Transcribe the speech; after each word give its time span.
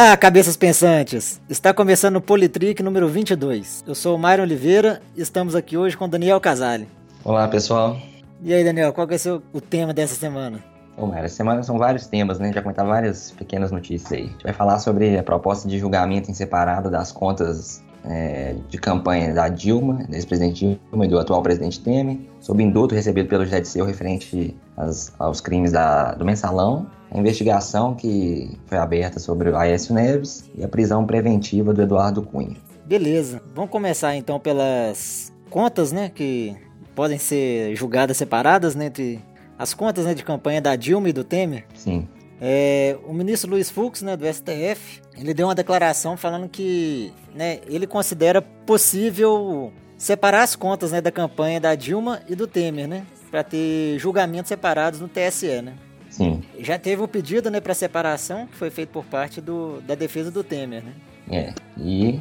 Olá, 0.00 0.16
cabeças 0.16 0.56
pensantes! 0.56 1.40
Está 1.48 1.74
começando 1.74 2.14
o 2.14 2.20
Politrick 2.20 2.84
número 2.84 3.08
22. 3.08 3.82
Eu 3.84 3.96
sou 3.96 4.14
o 4.14 4.18
Mário 4.18 4.44
Oliveira 4.44 5.02
e 5.16 5.20
estamos 5.20 5.56
aqui 5.56 5.76
hoje 5.76 5.96
com 5.96 6.04
o 6.04 6.08
Daniel 6.08 6.40
Casale. 6.40 6.86
Olá, 7.24 7.48
pessoal. 7.48 7.98
E 8.40 8.54
aí, 8.54 8.62
Daniel, 8.62 8.92
qual 8.92 9.08
vai 9.08 9.18
ser 9.18 9.32
o 9.52 9.60
tema 9.60 9.92
dessa 9.92 10.14
semana? 10.14 10.62
Bom, 10.96 11.08
Mário, 11.08 11.24
essa 11.24 11.34
semana 11.34 11.64
são 11.64 11.76
vários 11.76 12.06
temas, 12.06 12.38
né? 12.38 12.52
Vai 12.52 12.62
comentar 12.62 12.86
várias 12.86 13.32
pequenas 13.32 13.72
notícias 13.72 14.12
aí. 14.12 14.26
A 14.26 14.28
gente 14.28 14.44
vai 14.44 14.52
falar 14.52 14.78
sobre 14.78 15.18
a 15.18 15.22
proposta 15.24 15.68
de 15.68 15.80
julgamento 15.80 16.30
em 16.30 16.34
separado 16.34 16.88
das 16.88 17.10
contas 17.10 17.82
é, 18.04 18.54
de 18.68 18.78
campanha 18.78 19.34
da 19.34 19.48
Dilma, 19.48 20.04
da 20.08 20.14
ex-presidente 20.16 20.78
Dilma 20.92 21.06
e 21.06 21.08
do 21.08 21.18
atual 21.18 21.42
presidente 21.42 21.80
Temer, 21.80 22.20
sobre 22.38 22.62
indulto 22.62 22.94
recebido 22.94 23.28
pelo 23.28 23.44
José 23.44 23.60
Disseu 23.60 23.84
referente 23.84 24.56
às, 24.76 25.12
aos 25.18 25.40
crimes 25.40 25.72
da, 25.72 26.12
do 26.12 26.24
mensalão, 26.24 26.86
a 27.10 27.18
investigação 27.18 27.94
que 27.94 28.58
foi 28.66 28.78
aberta 28.78 29.18
sobre 29.18 29.50
o 29.50 29.56
Aécio 29.56 29.94
Neves 29.94 30.48
e 30.56 30.64
a 30.64 30.68
prisão 30.68 31.06
preventiva 31.06 31.72
do 31.72 31.82
Eduardo 31.82 32.22
Cunha. 32.22 32.56
Beleza, 32.84 33.42
vamos 33.54 33.70
começar 33.70 34.16
então 34.16 34.38
pelas 34.38 35.32
contas, 35.50 35.92
né, 35.92 36.10
que 36.14 36.56
podem 36.94 37.18
ser 37.18 37.74
julgadas 37.76 38.16
separadas 38.16 38.74
né, 38.74 38.86
entre 38.86 39.20
as 39.58 39.74
contas 39.74 40.04
né, 40.04 40.14
de 40.14 40.24
campanha 40.24 40.60
da 40.60 40.76
Dilma 40.76 41.08
e 41.08 41.12
do 41.12 41.24
Temer. 41.24 41.64
Sim. 41.74 42.08
É, 42.40 42.96
o 43.06 43.12
ministro 43.12 43.50
Luiz 43.50 43.68
Fux, 43.70 44.02
né, 44.02 44.16
do 44.16 44.24
STF, 44.26 45.00
ele 45.18 45.34
deu 45.34 45.48
uma 45.48 45.54
declaração 45.54 46.16
falando 46.16 46.48
que 46.48 47.12
né, 47.34 47.58
ele 47.66 47.86
considera 47.86 48.40
possível 48.40 49.72
separar 49.96 50.42
as 50.42 50.54
contas 50.54 50.92
né, 50.92 51.00
da 51.00 51.10
campanha 51.10 51.60
da 51.60 51.74
Dilma 51.74 52.20
e 52.28 52.34
do 52.34 52.46
Temer, 52.46 52.86
né, 52.86 53.04
para 53.30 53.42
ter 53.42 53.98
julgamentos 53.98 54.48
separados 54.48 55.00
no 55.00 55.08
TSE, 55.08 55.60
né. 55.60 55.74
Sim. 56.18 56.42
Já 56.58 56.76
teve 56.76 57.00
o 57.00 57.06
pedido, 57.06 57.48
né, 57.48 57.60
para 57.60 57.72
separação 57.72 58.48
que 58.48 58.56
foi 58.56 58.70
feito 58.70 58.88
por 58.88 59.04
parte 59.04 59.40
do, 59.40 59.80
da 59.82 59.94
defesa 59.94 60.32
do 60.32 60.42
Temer, 60.42 60.82
né. 60.82 60.92
É. 61.30 61.54
E 61.78 62.18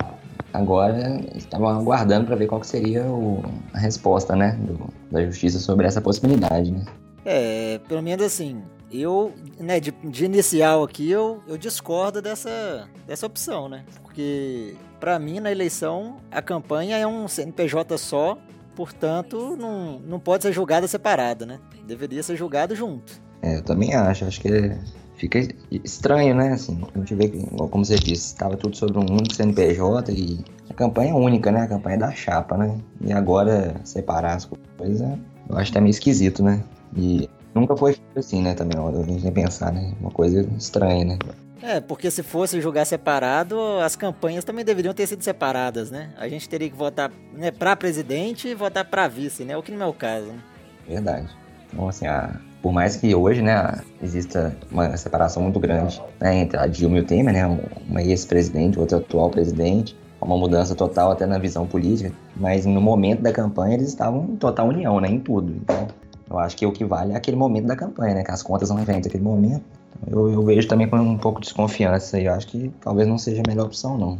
agora 0.53 1.19
estavam 1.35 1.67
aguardando 1.67 2.27
para 2.27 2.35
ver 2.35 2.45
qual 2.45 2.61
que 2.61 2.67
seria 2.67 3.03
o, 3.05 3.43
a 3.73 3.79
resposta, 3.79 4.35
né, 4.35 4.55
do, 4.61 4.87
da 5.11 5.25
justiça 5.25 5.57
sobre 5.57 5.87
essa 5.87 5.99
possibilidade, 5.99 6.71
né. 6.71 6.85
É, 7.25 7.79
pelo 7.87 8.03
menos 8.03 8.23
assim, 8.23 8.61
eu, 8.91 9.33
né, 9.59 9.79
de, 9.79 9.91
de, 9.91 10.25
inicial 10.25 10.83
aqui, 10.83 11.09
eu, 11.09 11.41
eu 11.47 11.57
discordo 11.57 12.21
dessa, 12.21 12.87
dessa 13.07 13.25
opção, 13.25 13.67
né? 13.67 13.83
Porque, 14.03 14.75
para 14.99 15.17
mim, 15.17 15.39
na 15.39 15.51
eleição, 15.51 16.17
a 16.31 16.41
campanha 16.41 16.97
é 16.97 17.07
um 17.07 17.27
CNPJ 17.27 17.97
só, 17.97 18.37
portanto, 18.75 19.57
não, 19.57 19.99
não 19.99 20.19
pode 20.19 20.43
ser 20.43 20.53
julgada 20.53 20.87
separada, 20.87 21.47
né? 21.47 21.59
Deveria 21.83 22.21
ser 22.21 22.37
julgado 22.37 22.75
junto. 22.75 23.26
É, 23.41 23.57
eu 23.57 23.61
também 23.61 23.93
acho. 23.93 24.25
Acho 24.25 24.41
que 24.41 24.71
fica 25.15 25.47
estranho, 25.83 26.35
né? 26.35 26.53
Assim, 26.53 26.81
a 26.93 26.99
gente 26.99 27.15
vê 27.15 27.29
que, 27.29 27.45
como 27.69 27.85
você 27.85 27.95
disse, 27.95 28.27
estava 28.27 28.55
tudo 28.57 28.75
sobre 28.75 28.97
um 28.97 29.05
único 29.11 29.33
CNPJ 29.33 30.11
e 30.11 30.43
a 30.69 30.73
campanha 30.73 31.11
é 31.11 31.15
única, 31.15 31.51
né? 31.51 31.61
A 31.61 31.67
campanha 31.67 31.95
é 31.95 31.99
da 31.99 32.11
chapa, 32.11 32.57
né? 32.57 32.77
E 33.01 33.11
agora 33.11 33.75
separar 33.83 34.35
as 34.35 34.45
coisas, 34.45 35.01
eu 35.49 35.57
acho 35.57 35.71
que 35.71 35.77
é 35.77 35.81
meio 35.81 35.91
esquisito, 35.91 36.43
né? 36.43 36.63
E 36.95 37.29
Nunca 37.57 37.75
foi 37.75 37.97
assim, 38.15 38.41
né, 38.41 38.53
também, 38.53 38.77
a 38.79 38.91
gente 39.03 39.23
nem 39.23 39.33
pensar, 39.33 39.73
né? 39.73 39.91
Uma 39.99 40.11
coisa 40.11 40.47
estranha, 40.57 41.03
né? 41.03 41.17
É, 41.59 41.79
porque 41.81 42.11
se 42.11 42.21
fosse 42.21 42.61
jogar 42.61 42.85
separado, 42.85 43.59
as 43.81 43.95
campanhas 43.95 44.43
também 44.43 44.63
deveriam 44.63 44.93
ter 44.93 45.07
sido 45.07 45.23
separadas, 45.23 45.89
né? 45.89 46.13
A 46.17 46.29
gente 46.29 46.47
teria 46.47 46.69
que 46.69 46.75
votar 46.75 47.11
né, 47.33 47.49
para 47.49 47.75
presidente 47.75 48.47
e 48.47 48.53
votar 48.53 48.85
para 48.85 49.07
vice, 49.07 49.43
né? 49.43 49.57
O 49.57 49.63
que 49.63 49.71
não 49.71 49.87
é 49.87 49.89
o 49.89 49.93
caso, 49.93 50.27
né? 50.27 50.39
Verdade. 50.87 51.27
Então, 51.73 51.89
assim, 51.89 52.05
a, 52.05 52.39
por 52.61 52.71
mais 52.71 52.95
que 52.95 53.13
hoje, 53.13 53.41
né, 53.41 53.81
exista 54.01 54.55
uma 54.71 54.95
separação 54.97 55.43
muito 55.43 55.59
grande 55.59 56.01
né, 56.19 56.37
entre 56.37 56.57
a 56.57 56.67
Dilma 56.67 56.97
e 56.97 57.01
o 57.01 57.05
Temer, 57.05 57.33
né? 57.33 57.59
Uma 57.87 58.01
ex-presidente, 58.01 58.79
outra 58.79 58.97
atual 58.97 59.29
presidente, 59.29 59.95
uma 60.19 60.37
mudança 60.37 60.73
total 60.75 61.11
até 61.11 61.25
na 61.25 61.37
visão 61.37 61.67
política, 61.67 62.11
mas 62.35 62.65
no 62.65 62.81
momento 62.81 63.21
da 63.21 63.31
campanha 63.31 63.75
eles 63.75 63.87
estavam 63.87 64.25
em 64.31 64.35
total 64.35 64.67
união, 64.67 64.99
né? 64.99 65.09
Em 65.09 65.19
tudo. 65.19 65.53
Então, 65.53 65.87
eu 66.29 66.39
acho 66.39 66.57
que 66.57 66.65
o 66.65 66.71
que 66.71 66.83
vale 66.83 67.13
é 67.13 67.15
aquele 67.15 67.37
momento 67.37 67.67
da 67.67 67.75
campanha, 67.75 68.15
né? 68.15 68.23
Que 68.23 68.31
as 68.31 68.41
contas 68.41 68.67
são 68.67 68.77
referentes 68.77 69.07
àquele 69.07 69.23
momento. 69.23 69.63
Eu, 70.05 70.29
eu, 70.31 70.43
vejo 70.43 70.67
também 70.67 70.87
com 70.87 70.97
um 70.97 71.17
pouco 71.17 71.39
de 71.39 71.45
desconfiança 71.45 72.19
e 72.19 72.25
eu 72.25 72.33
acho 72.33 72.47
que 72.47 72.71
talvez 72.81 73.07
não 73.07 73.17
seja 73.17 73.41
a 73.45 73.49
melhor 73.49 73.67
opção, 73.67 73.97
não. 73.97 74.19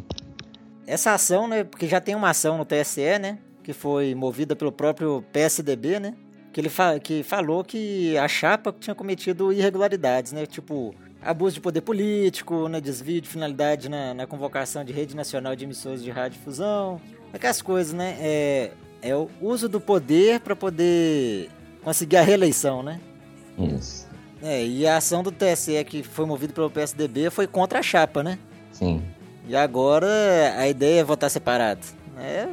Essa 0.86 1.14
ação, 1.14 1.48
né? 1.48 1.64
Porque 1.64 1.88
já 1.88 2.00
tem 2.00 2.16
uma 2.16 2.30
ação 2.30 2.58
no 2.58 2.66
TSE, 2.66 3.20
né? 3.20 3.40
Que 3.64 3.74
foi 3.74 4.16
movida 4.16 4.56
pelo 4.56 4.72
próprio 4.72 5.24
PSDB, 5.34 6.00
né? 6.00 6.14
Que 6.58 6.62
ele 6.62 6.70
fa 6.70 7.00
que 7.00 7.22
falou 7.22 7.64
que 7.64 8.18
a 8.18 8.28
chapa 8.28 8.74
tinha 8.80 8.96
cometido 8.96 9.54
irregularidades, 9.54 10.32
né? 10.32 10.48
Tipo, 10.48 10.96
abuso 11.22 11.54
de 11.54 11.62
poder 11.62 11.82
político, 11.82 12.68
né? 12.68 12.82
desvio 12.82 13.22
de 13.22 13.30
finalidade 13.30 13.88
na, 13.88 14.16
na 14.16 14.26
convocação 14.26 14.84
de 14.84 14.92
rede 14.92 15.16
nacional 15.16 15.56
de 15.56 15.66
emissores 15.66 16.02
de 16.02 16.10
radiodifusão. 16.10 17.00
Aquelas 17.32 17.62
coisas, 17.62 17.94
né? 17.94 18.18
É, 18.20 18.72
é 19.04 19.16
o 19.16 19.30
uso 19.40 19.70
do 19.70 19.80
poder 19.80 20.40
para 20.40 20.56
poder 20.56 21.52
conseguir 21.84 22.18
a 22.18 22.24
reeleição, 22.24 22.82
né? 22.82 23.00
Isso. 23.56 24.08
É, 24.42 24.66
e 24.66 24.88
a 24.88 24.98
ação 24.98 25.22
do 25.22 25.32
TSE 25.32 25.84
que 25.84 26.02
foi 26.02 26.26
movida 26.26 26.54
pelo 26.54 26.72
PSDB 26.72 27.30
foi 27.30 27.46
contra 27.46 27.78
a 27.78 27.84
chapa, 27.84 28.24
né? 28.24 28.40
Sim. 28.72 29.04
E 29.48 29.56
agora 29.56 30.08
a 30.58 30.68
ideia 30.68 31.02
é 31.02 31.04
votar 31.04 31.30
separado. 31.30 31.86
É 32.18 32.48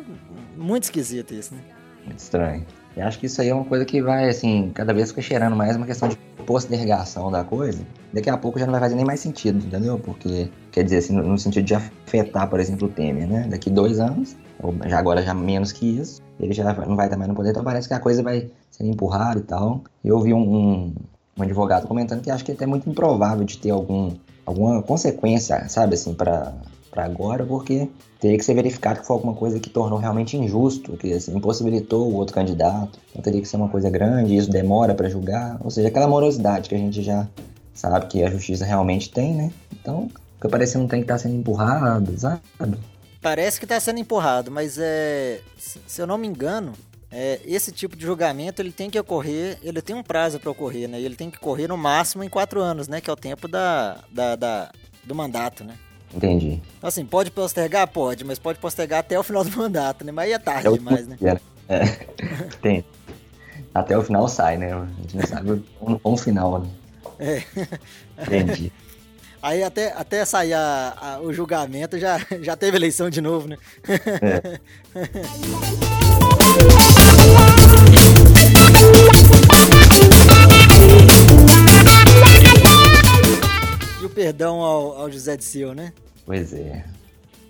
muito 0.54 0.82
esquisito 0.82 1.32
isso, 1.32 1.54
né? 1.54 1.62
Muito 2.04 2.18
estranho. 2.18 2.66
E 2.96 3.00
acho 3.00 3.18
que 3.18 3.26
isso 3.26 3.40
aí 3.40 3.48
é 3.48 3.54
uma 3.54 3.64
coisa 3.64 3.84
que 3.84 4.00
vai, 4.00 4.28
assim, 4.28 4.70
cada 4.72 4.92
vez 4.94 5.10
fica 5.10 5.20
cheirando 5.20 5.56
mais 5.56 5.76
uma 5.76 5.86
questão 5.86 6.08
de 6.08 6.16
postergação 6.46 7.30
da 7.30 7.42
coisa. 7.42 7.84
Daqui 8.12 8.30
a 8.30 8.36
pouco 8.36 8.58
já 8.58 8.66
não 8.66 8.72
vai 8.72 8.80
fazer 8.80 8.94
nem 8.94 9.04
mais 9.04 9.18
sentido, 9.20 9.64
entendeu? 9.66 9.98
Porque, 9.98 10.48
quer 10.70 10.84
dizer, 10.84 10.98
assim, 10.98 11.14
no 11.14 11.36
sentido 11.36 11.64
de 11.64 11.74
afetar, 11.74 12.48
por 12.48 12.60
exemplo, 12.60 12.86
o 12.86 12.90
Temer, 12.90 13.26
né? 13.26 13.48
Daqui 13.50 13.68
dois 13.68 13.98
anos, 13.98 14.36
ou 14.62 14.74
já 14.86 14.98
agora 14.98 15.22
já 15.22 15.34
menos 15.34 15.72
que 15.72 15.98
isso, 15.98 16.22
ele 16.38 16.52
já 16.52 16.72
não 16.72 16.94
vai 16.94 17.06
estar 17.06 17.16
mais 17.16 17.28
no 17.28 17.34
poder, 17.34 17.50
então 17.50 17.64
parece 17.64 17.88
que 17.88 17.94
a 17.94 18.00
coisa 18.00 18.22
vai 18.22 18.48
ser 18.70 18.84
empurrada 18.84 19.40
e 19.40 19.42
tal. 19.42 19.82
Eu 20.04 20.16
ouvi 20.16 20.32
um, 20.32 20.38
um, 20.38 20.94
um 21.36 21.42
advogado 21.42 21.88
comentando 21.88 22.22
que 22.22 22.30
acho 22.30 22.44
que 22.44 22.52
é 22.52 22.54
até 22.54 22.66
muito 22.66 22.88
improvável 22.88 23.44
de 23.44 23.58
ter 23.58 23.70
algum, 23.70 24.12
alguma 24.46 24.82
consequência, 24.82 25.68
sabe, 25.68 25.94
assim, 25.94 26.14
para 26.14 26.52
para 26.94 27.04
agora, 27.04 27.44
porque 27.44 27.90
teria 28.20 28.38
que 28.38 28.44
ser 28.44 28.54
verificado 28.54 29.00
que 29.00 29.06
foi 29.06 29.16
alguma 29.16 29.34
coisa 29.34 29.58
que 29.58 29.68
tornou 29.68 29.98
realmente 29.98 30.36
injusto, 30.36 30.96
que 30.96 31.12
assim, 31.12 31.36
impossibilitou 31.36 32.08
o 32.08 32.14
outro 32.14 32.32
candidato. 32.32 33.00
Então 33.10 33.20
teria 33.20 33.42
que 33.42 33.48
ser 33.48 33.56
uma 33.56 33.68
coisa 33.68 33.90
grande, 33.90 34.36
isso 34.36 34.48
demora 34.48 34.94
para 34.94 35.08
julgar, 35.08 35.58
ou 35.60 35.70
seja, 35.70 35.88
aquela 35.88 36.06
morosidade 36.06 36.68
que 36.68 36.74
a 36.74 36.78
gente 36.78 37.02
já 37.02 37.26
sabe 37.74 38.06
que 38.06 38.22
a 38.22 38.30
justiça 38.30 38.64
realmente 38.64 39.10
tem, 39.10 39.34
né? 39.34 39.52
Então, 39.72 40.08
fica 40.36 40.48
parecendo 40.48 40.84
um 40.84 40.88
trem 40.88 41.02
que 41.02 41.08
tá 41.08 41.18
sendo 41.18 41.34
empurrado, 41.34 42.16
sabe? 42.16 42.40
Parece 43.20 43.58
que 43.58 43.64
está 43.64 43.80
sendo 43.80 43.98
empurrado, 43.98 44.52
mas 44.52 44.78
é, 44.78 45.40
se 45.58 46.00
eu 46.00 46.06
não 46.06 46.16
me 46.16 46.28
engano, 46.28 46.74
é, 47.10 47.40
esse 47.44 47.72
tipo 47.72 47.96
de 47.96 48.04
julgamento 48.04 48.62
ele 48.62 48.70
tem 48.70 48.88
que 48.88 48.98
ocorrer, 48.98 49.58
ele 49.62 49.82
tem 49.82 49.96
um 49.96 50.02
prazo 50.02 50.38
para 50.38 50.50
ocorrer, 50.50 50.88
né? 50.88 51.00
Ele 51.00 51.16
tem 51.16 51.30
que 51.30 51.38
ocorrer 51.38 51.68
no 51.68 51.76
máximo 51.76 52.22
em 52.22 52.28
quatro 52.28 52.60
anos, 52.60 52.86
né? 52.86 53.00
Que 53.00 53.10
é 53.10 53.12
o 53.12 53.16
tempo 53.16 53.48
da, 53.48 53.98
da, 54.12 54.36
da 54.36 54.70
do 55.02 55.14
mandato, 55.14 55.64
né? 55.64 55.74
Entendi. 56.14 56.62
Então, 56.78 56.88
assim, 56.88 57.04
pode 57.04 57.30
postergar? 57.30 57.86
Pode, 57.88 58.24
mas 58.24 58.38
pode 58.38 58.58
postergar 58.58 59.00
até 59.00 59.18
o 59.18 59.22
final 59.22 59.44
do 59.44 59.50
mandato, 59.56 60.04
né? 60.04 60.12
Mas 60.12 60.26
aí 60.26 60.32
é 60.32 60.38
tarde 60.38 60.68
é 60.68 60.72
demais, 60.72 61.06
né? 61.06 61.16
É. 61.66 61.86
Tem. 62.60 62.84
Até 63.74 63.96
o 63.96 64.02
final 64.02 64.28
sai, 64.28 64.58
né? 64.58 64.74
A 64.74 64.84
gente 65.00 65.16
não 65.16 65.26
sabe 65.26 65.50
o, 65.80 66.00
o 66.04 66.16
final, 66.18 66.60
né? 66.60 66.68
É. 67.18 67.42
Entendi. 68.22 68.70
Aí 69.44 69.62
até, 69.62 69.92
até 69.92 70.24
sair 70.24 70.54
a, 70.54 70.94
a, 70.98 71.20
o 71.20 71.30
julgamento 71.30 71.98
já, 71.98 72.18
já 72.40 72.56
teve 72.56 72.78
eleição 72.78 73.10
de 73.10 73.20
novo, 73.20 73.46
né? 73.46 73.58
É. 73.86 74.58
perdão 84.14 84.60
ao, 84.60 84.98
ao 84.98 85.10
José 85.10 85.36
de 85.36 85.44
Sil, 85.44 85.74
né? 85.74 85.92
Pois 86.24 86.52
é. 86.52 86.84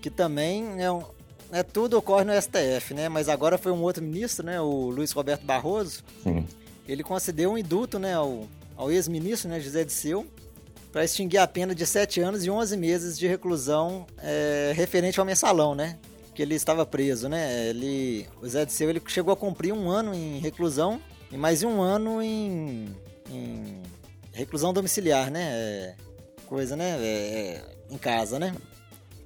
Que 0.00 0.10
também 0.10 0.82
é, 0.82 0.90
um, 0.90 1.02
é 1.52 1.62
tudo 1.62 1.98
ocorre 1.98 2.24
no 2.24 2.32
STF, 2.40 2.94
né? 2.94 3.08
Mas 3.08 3.28
agora 3.28 3.58
foi 3.58 3.72
um 3.72 3.82
outro 3.82 4.02
ministro, 4.02 4.44
né? 4.44 4.60
O 4.60 4.90
Luiz 4.90 5.12
Roberto 5.12 5.44
Barroso. 5.44 6.02
Sim. 6.22 6.46
Ele 6.88 7.02
concedeu 7.02 7.52
um 7.52 7.58
indulto, 7.58 7.98
né? 7.98 8.14
Ao, 8.14 8.46
ao 8.76 8.90
ex-ministro, 8.90 9.48
né? 9.48 9.60
José 9.60 9.84
de 9.84 9.92
Sil 9.92 10.26
para 10.94 11.04
extinguir 11.04 11.38
a 11.38 11.46
pena 11.48 11.74
de 11.74 11.84
7 11.84 12.20
anos 12.20 12.44
e 12.44 12.50
11 12.50 12.76
meses 12.76 13.18
de 13.18 13.26
reclusão 13.26 14.06
é, 14.18 14.72
referente 14.76 15.18
ao 15.18 15.26
mensalão, 15.26 15.74
né? 15.74 15.98
Que 16.32 16.40
ele 16.40 16.54
estava 16.54 16.86
preso, 16.86 17.28
né? 17.28 17.68
Ele, 17.68 18.28
o 18.40 18.46
Zé 18.46 18.64
de 18.64 18.72
Seu 18.72 18.88
ele 18.88 19.02
chegou 19.08 19.32
a 19.32 19.36
cumprir 19.36 19.72
um 19.72 19.90
ano 19.90 20.14
em 20.14 20.38
reclusão 20.38 21.00
e 21.32 21.36
mais 21.36 21.64
um 21.64 21.80
ano 21.82 22.22
em, 22.22 22.94
em 23.28 23.82
reclusão 24.32 24.72
domiciliar, 24.72 25.32
né? 25.32 25.50
É, 25.52 25.94
coisa, 26.44 26.76
né? 26.76 26.98
É, 27.00 27.06
é 27.06 27.62
em 27.90 27.98
casa, 27.98 28.38
né? 28.38 28.54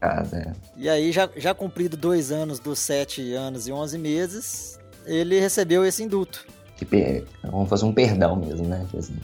Casa, 0.01 0.37
é. 0.37 0.53
E 0.77 0.89
aí, 0.89 1.13
já, 1.13 1.29
já 1.37 1.55
cumprido 1.55 1.97
dois 1.97 2.33
anos 2.33 2.59
dos 2.59 2.79
7 2.79 3.35
anos 3.35 3.67
e 3.69 3.73
11 3.73 3.99
meses, 3.99 4.79
ele 5.05 5.39
recebeu 5.41 5.85
esse 5.85 6.03
indulto. 6.03 6.47
Que, 6.77 7.25
como 7.43 7.67
fosse 7.67 7.85
um 7.85 7.93
perdão 7.93 8.37
mesmo, 8.37 8.67
né? 8.67 8.85
Tipo 8.87 8.99
assim. 8.99 9.17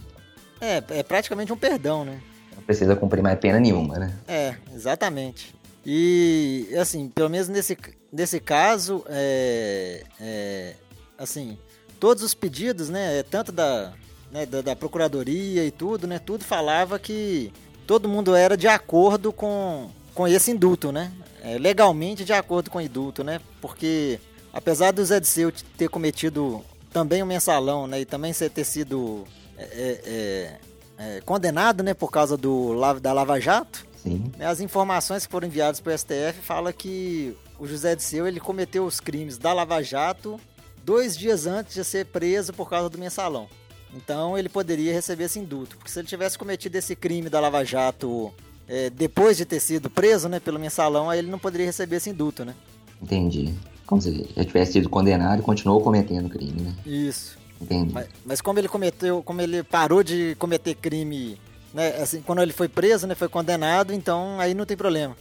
É, 0.61 0.83
é 0.99 1.03
praticamente 1.03 1.53
um 1.53 1.57
perdão, 1.57 2.05
né? 2.05 2.21
não 2.57 2.63
precisa 2.65 2.97
cumprir 2.97 3.23
mais 3.23 3.39
pena 3.39 3.61
nenhuma, 3.61 3.99
né? 3.99 4.15
É, 4.27 4.55
exatamente. 4.75 5.55
E, 5.85 6.69
assim, 6.81 7.09
pelo 7.09 7.29
menos 7.29 7.49
nesse, 7.49 7.77
nesse 8.11 8.41
caso, 8.41 9.05
é, 9.09 10.03
é, 10.19 10.75
assim, 11.19 11.59
todos 12.01 12.23
os 12.23 12.33
pedidos, 12.33 12.89
né, 12.89 13.23
tanto 13.25 13.53
da, 13.53 13.93
né, 14.33 14.47
da, 14.47 14.63
da, 14.63 14.75
procuradoria 14.75 15.65
e 15.65 15.71
tudo, 15.71 16.07
né, 16.07 16.19
tudo 16.19 16.43
falava 16.43 16.99
que 16.99 17.53
todo 17.87 18.09
mundo 18.09 18.35
era 18.35 18.57
de 18.57 18.69
acordo 18.69 19.33
com, 19.33 19.91
com 20.15 20.27
esse 20.27 20.51
indulto, 20.51 20.91
né, 20.93 21.13
é, 21.43 21.59
legalmente 21.59 22.25
de 22.25 22.33
acordo 22.33 22.71
com 22.71 22.79
o 22.79 22.81
indulto, 22.81 23.23
né, 23.23 23.41
porque 23.61 24.19
apesar 24.53 24.93
do 24.93 25.05
Zé 25.05 25.21
Disseu 25.21 25.53
ter 25.77 25.89
cometido 25.89 26.65
também 26.93 27.23
o 27.23 27.25
um 27.25 27.29
mensalão, 27.29 27.87
né, 27.87 28.01
e 28.01 28.05
também 28.05 28.33
ter 28.33 28.65
sido 28.65 29.25
é, 29.57 29.63
é, 29.63 30.01
é, 30.07 31.17
é, 31.17 31.21
condenado, 31.21 31.83
né, 31.83 31.95
por 31.95 32.11
causa 32.11 32.37
do 32.37 32.75
da 33.01 33.13
Lava 33.13 33.41
Jato, 33.41 33.87
Sim. 34.03 34.31
Né, 34.37 34.47
as 34.47 34.61
informações 34.61 35.25
que 35.25 35.33
foram 35.33 35.49
enviadas 35.49 35.81
para 35.81 35.95
o 35.95 35.99
STF 35.99 36.41
falam 36.43 36.73
que 36.73 37.35
o 37.59 37.67
José 37.67 37.97
Disseu 37.97 38.27
ele 38.27 38.39
cometeu 38.39 38.85
os 38.85 39.01
crimes 39.01 39.39
da 39.39 39.53
Lava 39.53 39.83
Jato 39.83 40.39
dois 40.85 41.17
dias 41.17 41.47
antes 41.47 41.75
de 41.75 41.83
ser 41.83 42.07
preso 42.07 42.53
por 42.53 42.69
causa 42.69 42.91
do 42.91 42.99
mensalão. 42.99 43.49
Então 43.95 44.37
ele 44.37 44.49
poderia 44.49 44.93
receber 44.93 45.25
esse 45.25 45.39
indulto, 45.39 45.77
porque 45.77 45.91
se 45.91 45.99
ele 45.99 46.09
tivesse 46.09 46.37
cometido 46.37 46.77
esse 46.77 46.97
crime 46.97 47.31
da 47.31 47.41
Lava 47.41 47.65
Jato 47.65 48.33
é, 48.69 48.91
depois 48.91 49.37
de 49.37 49.45
ter 49.45 49.61
sido 49.61 49.89
preso, 49.89 50.29
né, 50.29 50.41
pelo 50.41 50.59
mensalão, 50.59 51.09
aí 51.09 51.19
ele 51.19 51.31
não 51.31 51.39
poderia 51.39 51.67
receber 51.67 51.97
esse 51.97 52.11
indulto, 52.11 52.45
né? 52.45 52.55
Entendi. 53.01 53.55
Como 53.87 54.01
se 54.01 54.29
já 54.35 54.45
tivesse 54.45 54.73
sido 54.73 54.89
condenado 54.89 55.41
e 55.41 55.43
continuou 55.43 55.81
cometendo 55.81 56.29
crime, 56.29 56.61
né? 56.61 56.75
Isso. 56.87 57.39
Entendi. 57.61 57.93
Mas, 57.93 58.09
mas, 58.25 58.41
como 58.41 58.59
ele 58.59 58.69
cometeu, 58.69 59.23
como 59.23 59.41
ele 59.41 59.63
parou 59.63 60.03
de 60.03 60.35
cometer 60.39 60.75
crime, 60.75 61.39
né, 61.73 61.97
assim, 62.01 62.21
quando 62.23 62.43
ele 62.43 62.53
foi 62.53 62.69
preso, 62.69 63.07
né, 63.07 63.15
foi 63.15 63.29
condenado, 63.29 63.93
então 63.93 64.41
aí 64.41 64.55
não 64.55 64.67
tem 64.67 64.77
problema. 64.77 65.17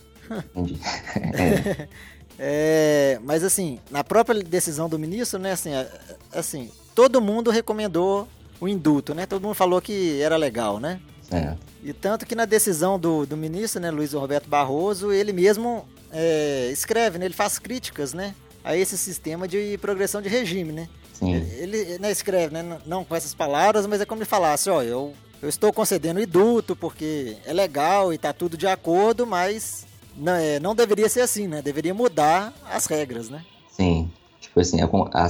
Entendi. 0.56 0.80
é. 1.36 1.88
é, 2.40 3.20
mas 3.24 3.44
assim, 3.44 3.80
na 3.92 4.04
própria 4.04 4.42
decisão 4.42 4.88
do 4.88 4.98
ministro, 4.98 5.40
né, 5.40 5.52
assim, 5.52 5.72
assim, 6.32 6.72
todo 6.96 7.22
mundo 7.22 7.52
recomendou 7.52 8.28
o 8.64 8.68
indulto, 8.68 9.14
né? 9.14 9.26
Todo 9.26 9.44
mundo 9.44 9.54
falou 9.54 9.82
que 9.82 10.22
era 10.22 10.38
legal, 10.38 10.80
né? 10.80 11.00
É. 11.32 11.56
E 11.84 11.92
tanto 11.92 12.26
que 12.26 12.36
na 12.36 12.46
decisão 12.46 12.98
do, 12.98 13.26
do 13.26 13.36
ministro, 13.36 13.82
né, 13.82 13.92
Luiz 13.92 14.14
Roberto 14.14 14.48
Barroso, 14.48 15.12
ele 15.12 15.34
mesmo 15.34 15.86
é, 16.12 16.70
escreve, 16.72 17.18
né, 17.18 17.26
ele 17.26 17.34
faz 17.34 17.60
críticas, 17.60 18.14
né, 18.14 18.34
a 18.64 18.78
esse 18.78 18.98
sistema 18.98 19.48
de 19.48 19.78
progressão 19.80 20.22
de 20.22 20.30
regime, 20.30 20.72
né? 20.72 20.88
Sim. 21.14 21.34
Ele, 21.34 21.78
ele 21.78 22.00
né, 22.00 22.12
escreve, 22.12 22.54
né, 22.54 22.80
não 22.86 23.04
com 23.04 23.16
essas 23.16 23.34
palavras, 23.34 23.86
mas 23.86 24.00
é 24.00 24.06
como 24.06 24.22
ele 24.22 24.30
falasse, 24.30 24.70
ó, 24.70 24.82
eu, 24.82 25.14
eu 25.42 25.50
estou 25.50 25.74
concedendo 25.74 26.22
indulto 26.22 26.76
porque 26.76 27.36
é 27.46 27.52
legal 27.52 28.14
e 28.14 28.18
tá 28.18 28.32
tudo 28.32 28.56
de 28.56 28.68
acordo, 28.68 29.26
mas 29.26 29.86
não, 30.16 30.36
é, 30.36 30.60
não 30.60 30.76
deveria 30.76 31.10
ser 31.10 31.22
assim, 31.22 31.48
né? 31.48 31.62
Deveria 31.62 31.94
mudar 31.94 32.54
as 32.70 32.86
regras, 32.86 33.30
né? 33.30 33.44
Sim. 33.72 34.10
Tipo 34.54 34.60
assim, 34.60 34.78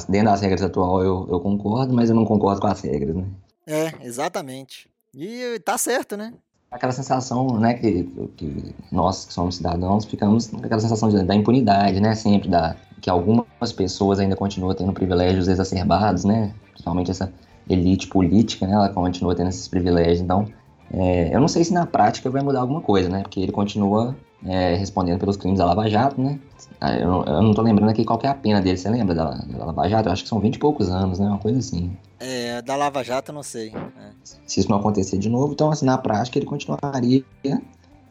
dentro 0.10 0.26
das 0.26 0.42
regras 0.42 0.62
atual 0.62 1.02
eu, 1.02 1.26
eu 1.32 1.40
concordo, 1.40 1.94
mas 1.94 2.10
eu 2.10 2.16
não 2.16 2.26
concordo 2.26 2.60
com 2.60 2.68
as 2.68 2.82
regras, 2.82 3.16
né? 3.16 3.24
É, 3.66 3.94
exatamente. 4.06 4.90
E 5.16 5.62
tá 5.64 5.78
certo, 5.78 6.18
né? 6.18 6.34
Aquela 6.70 6.92
sensação, 6.92 7.58
né, 7.58 7.76
que, 7.76 8.04
que 8.36 8.76
nós 8.92 9.26
que 9.26 9.34
somos 9.34 9.56
cidadãos 9.56 10.04
ficamos 10.04 10.48
com 10.48 10.58
aquela 10.58 10.82
sensação 10.82 11.08
de, 11.08 11.24
da 11.24 11.36
impunidade, 11.36 12.02
né, 12.02 12.16
sempre, 12.16 12.50
da, 12.50 12.76
que 13.00 13.10
algumas 13.10 13.72
pessoas 13.72 14.20
ainda 14.20 14.36
continuam 14.36 14.74
tendo 14.74 14.92
privilégios 14.92 15.48
exacerbados, 15.48 16.26
né, 16.26 16.52
principalmente 16.72 17.12
essa 17.12 17.32
elite 17.70 18.08
política, 18.08 18.66
né, 18.66 18.74
ela 18.74 18.90
continua 18.90 19.36
tendo 19.36 19.50
esses 19.50 19.68
privilégios, 19.68 20.20
então, 20.20 20.48
é, 20.92 21.34
eu 21.34 21.40
não 21.40 21.48
sei 21.48 21.64
se 21.64 21.72
na 21.72 21.86
prática 21.86 22.28
vai 22.32 22.42
mudar 22.42 22.62
alguma 22.62 22.82
coisa, 22.82 23.08
né, 23.08 23.22
porque 23.22 23.40
ele 23.40 23.52
continua 23.52 24.16
é, 24.46 24.76
respondendo 24.76 25.20
pelos 25.20 25.38
crimes 25.38 25.60
da 25.60 25.66
Lava 25.66 25.90
Jato, 25.90 26.22
né, 26.22 26.40
ah, 26.80 26.98
eu 26.98 27.08
não, 27.08 27.24
eu 27.24 27.42
não 27.42 27.54
tô 27.54 27.62
lembrando 27.62 27.90
aqui 27.90 28.04
qual 28.04 28.20
é 28.24 28.28
a 28.28 28.36
pena 28.36 28.62
dele, 28.62 28.78
você 28.78 28.90
lembra 28.90 29.16
da, 29.16 29.32
da 29.32 29.66
Lava 29.66 29.88
Jato? 29.88 30.10
Eu 30.10 30.14
acho 30.14 30.24
que 30.24 30.30
são 30.30 30.42
20 30.42 30.56
e 30.56 30.60
poucos 30.60 30.90
anos, 30.90 31.18
né? 31.18 31.28
Uma 31.28 31.38
coisa 31.38 31.60
assim. 31.60 31.96
É, 32.20 32.62
da 32.62 32.76
Lava 32.76 33.02
Jato 33.04 33.32
eu 33.32 33.36
não 33.36 33.44
sei. 33.44 33.70
É. 33.74 34.12
Se 34.46 34.60
isso 34.60 34.70
não 34.70 34.80
acontecer 34.80 35.18
de 35.18 35.30
novo, 35.30 35.54
então 35.54 35.72
assim, 35.72 35.86
na 35.86 35.98
prática 35.98 36.38
ele 36.38 36.46
continuaria 36.46 37.24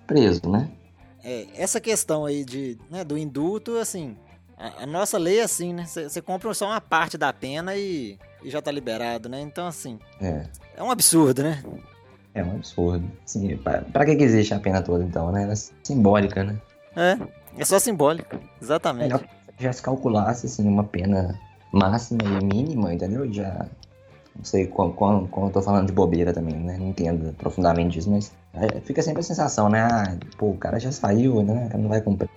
preso, 0.06 0.49
né? 0.49 0.70
É, 1.23 1.46
essa 1.55 1.81
questão 1.81 2.25
aí 2.25 2.44
de, 2.44 2.79
né, 2.90 3.05
do 3.05 3.19
indulto, 3.19 3.76
assim, 3.76 4.17
a, 4.56 4.84
a 4.84 4.87
nossa 4.87 5.19
lei 5.19 5.40
é 5.40 5.43
assim, 5.43 5.73
né? 5.73 5.84
Você 5.84 6.23
compra 6.23 6.55
só 6.55 6.67
uma 6.67 6.81
parte 6.81 7.19
da 7.19 7.32
pena 7.32 7.76
e, 7.76 8.19
e 8.43 8.49
já 8.49 8.62
tá 8.62 8.70
liberado, 8.70 9.29
né? 9.29 9.40
Então, 9.43 9.67
assim, 9.67 9.99
é, 10.20 10.46
é 10.76 10.82
um 10.82 10.90
absurdo, 10.90 11.43
né? 11.43 11.62
É 12.34 12.43
um 12.43 12.52
absurdo. 12.52 13.05
Assim, 13.25 13.56
pra, 13.58 13.82
pra 13.82 14.05
que, 14.05 14.17
que 14.17 14.25
existe 14.25 14.55
a 14.55 14.61
pena 14.61 14.81
toda, 14.82 15.05
então, 15.05 15.31
né? 15.31 15.43
Ela 15.43 15.52
é 15.52 15.56
simbólica, 15.56 16.43
né? 16.43 16.56
É, 16.96 17.19
é 17.58 17.64
só 17.64 17.79
simbólico, 17.79 18.38
exatamente. 18.61 19.05
Melhor 19.05 19.20
que 19.20 19.62
já 19.62 19.73
se 19.73 19.82
calculasse 19.82 20.46
assim, 20.46 20.67
uma 20.67 20.84
pena 20.84 21.38
máxima 21.73 22.23
e 22.25 22.44
mínima, 22.44 22.93
entendeu? 22.93 23.31
Já. 23.32 23.67
Não 24.34 24.44
sei 24.44 24.67
quando, 24.67 24.94
quando, 24.94 25.29
quando 25.29 25.46
eu 25.49 25.52
tô 25.52 25.62
falando 25.62 25.87
de 25.87 25.93
bobeira 25.93 26.32
também, 26.32 26.55
né? 26.55 26.79
Não 26.79 26.88
entendo 26.88 27.34
profundamente 27.34 27.99
isso, 27.99 28.11
mas 28.11 28.32
é, 28.55 28.81
fica 28.81 29.02
sempre 29.02 29.20
a 29.20 29.23
sensação, 29.23 29.69
né? 29.69 29.82
Ah, 29.82 30.17
pô, 30.38 30.50
o 30.50 30.56
cara 30.56 30.81
já 30.81 30.90
saiu, 30.90 31.43
né? 31.43 31.67
O 31.67 31.69
cara 31.69 31.82
não 31.82 31.88
vai 31.88 32.00
cumprir. 32.00 32.31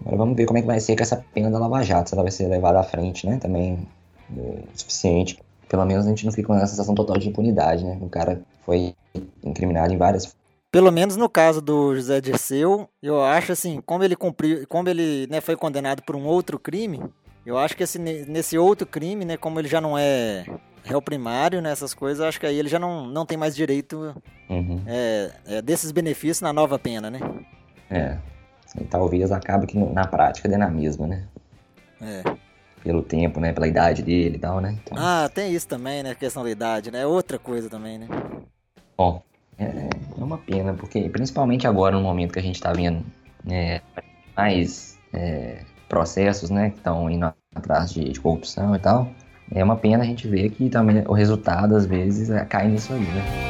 Agora 0.00 0.16
vamos 0.16 0.36
ver 0.36 0.46
como 0.46 0.58
é 0.58 0.62
que 0.62 0.66
vai 0.66 0.80
ser 0.80 0.96
com 0.96 1.02
essa 1.02 1.24
pena 1.34 1.50
da 1.50 1.58
Lava 1.58 1.82
Jato, 1.82 2.08
se 2.08 2.14
ela 2.14 2.22
vai 2.22 2.30
ser 2.30 2.46
levada 2.46 2.78
à 2.78 2.82
frente, 2.84 3.26
né? 3.26 3.38
Também 3.38 3.86
o 4.30 4.62
suficiente. 4.74 5.38
Pelo 5.70 5.86
menos 5.86 6.04
a 6.04 6.08
gente 6.10 6.26
não 6.26 6.32
fica 6.32 6.48
com 6.48 6.52
a 6.52 6.66
sensação 6.66 6.94
total 6.94 7.16
de 7.16 7.28
impunidade, 7.28 7.84
né? 7.84 7.96
O 8.02 8.08
cara 8.08 8.42
foi 8.66 8.94
incriminado 9.42 9.94
em 9.94 9.96
várias 9.96 10.34
pelo 10.70 10.92
menos 10.92 11.16
no 11.16 11.28
caso 11.28 11.60
do 11.60 11.96
José 11.96 12.20
Dirceu, 12.20 12.88
eu 13.02 13.24
acho 13.24 13.50
assim, 13.50 13.80
como 13.84 14.04
ele 14.04 14.14
cumpriu, 14.14 14.64
como 14.68 14.88
ele 14.88 15.26
né, 15.28 15.40
foi 15.40 15.56
condenado 15.56 16.00
por 16.02 16.14
um 16.14 16.24
outro 16.24 16.60
crime, 16.60 17.02
eu 17.44 17.58
acho 17.58 17.76
que 17.76 17.82
esse, 17.82 17.98
nesse 17.98 18.56
outro 18.56 18.86
crime, 18.86 19.24
né, 19.24 19.36
como 19.36 19.58
ele 19.58 19.66
já 19.66 19.80
não 19.80 19.98
é 19.98 20.44
réu 20.84 21.02
primário 21.02 21.60
nessas 21.60 21.92
né, 21.92 21.98
coisas, 21.98 22.24
acho 22.24 22.38
que 22.38 22.46
aí 22.46 22.56
ele 22.56 22.68
já 22.68 22.78
não, 22.78 23.06
não 23.06 23.26
tem 23.26 23.36
mais 23.36 23.56
direito 23.56 24.14
uhum. 24.48 24.80
é, 24.86 25.30
é, 25.46 25.62
desses 25.62 25.90
benefícios 25.90 26.40
na 26.40 26.52
nova 26.52 26.78
pena, 26.78 27.10
né? 27.10 27.18
É. 27.90 28.16
E 28.80 28.84
talvez 28.84 29.32
acabe 29.32 29.66
que 29.66 29.76
na 29.76 30.06
prática 30.06 30.48
dê 30.48 30.56
na 30.56 30.68
mesma, 30.68 31.08
né? 31.08 31.24
É. 32.00 32.22
Pelo 32.82 33.02
tempo, 33.02 33.40
né? 33.40 33.52
Pela 33.52 33.68
idade 33.68 34.02
dele 34.02 34.36
e 34.36 34.38
tal, 34.38 34.60
né? 34.60 34.78
Então... 34.82 34.96
Ah, 34.98 35.28
tem 35.32 35.52
isso 35.52 35.68
também, 35.68 36.02
né? 36.02 36.10
A 36.10 36.14
questão 36.14 36.42
da 36.42 36.50
idade, 36.50 36.90
né? 36.90 37.02
É 37.02 37.06
outra 37.06 37.38
coisa 37.38 37.68
também, 37.68 37.98
né? 37.98 38.08
Bom, 38.96 39.22
é, 39.58 39.90
é 40.18 40.24
uma 40.24 40.38
pena, 40.38 40.72
porque 40.72 41.08
principalmente 41.10 41.66
agora, 41.66 41.94
no 41.94 42.02
momento 42.02 42.32
que 42.32 42.38
a 42.38 42.42
gente 42.42 42.56
está 42.56 42.72
vendo 42.72 43.04
é, 43.48 43.82
mais 44.36 44.98
é, 45.12 45.62
processos 45.88 46.48
né, 46.50 46.70
que 46.70 46.78
estão 46.78 47.10
indo 47.10 47.32
atrás 47.54 47.92
de, 47.92 48.08
de, 48.08 48.20
corrupção 48.20 48.74
e 48.74 48.78
tal, 48.78 49.10
é 49.52 49.62
uma 49.62 49.76
pena 49.76 50.02
a 50.02 50.06
gente 50.06 50.26
ver 50.28 50.50
que 50.50 50.70
também 50.70 51.04
o 51.06 51.12
resultado, 51.12 51.76
às 51.76 51.84
vezes, 51.84 52.30
é, 52.30 52.44
cai 52.44 52.68
nisso 52.68 52.92
aí, 52.92 53.00
né? 53.00 53.49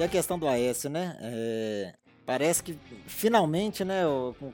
E 0.00 0.02
a 0.02 0.08
questão 0.08 0.38
do 0.38 0.48
Aécio, 0.48 0.88
né? 0.88 1.14
É, 1.20 1.92
parece 2.24 2.62
que 2.62 2.78
finalmente, 3.06 3.84
né, 3.84 4.04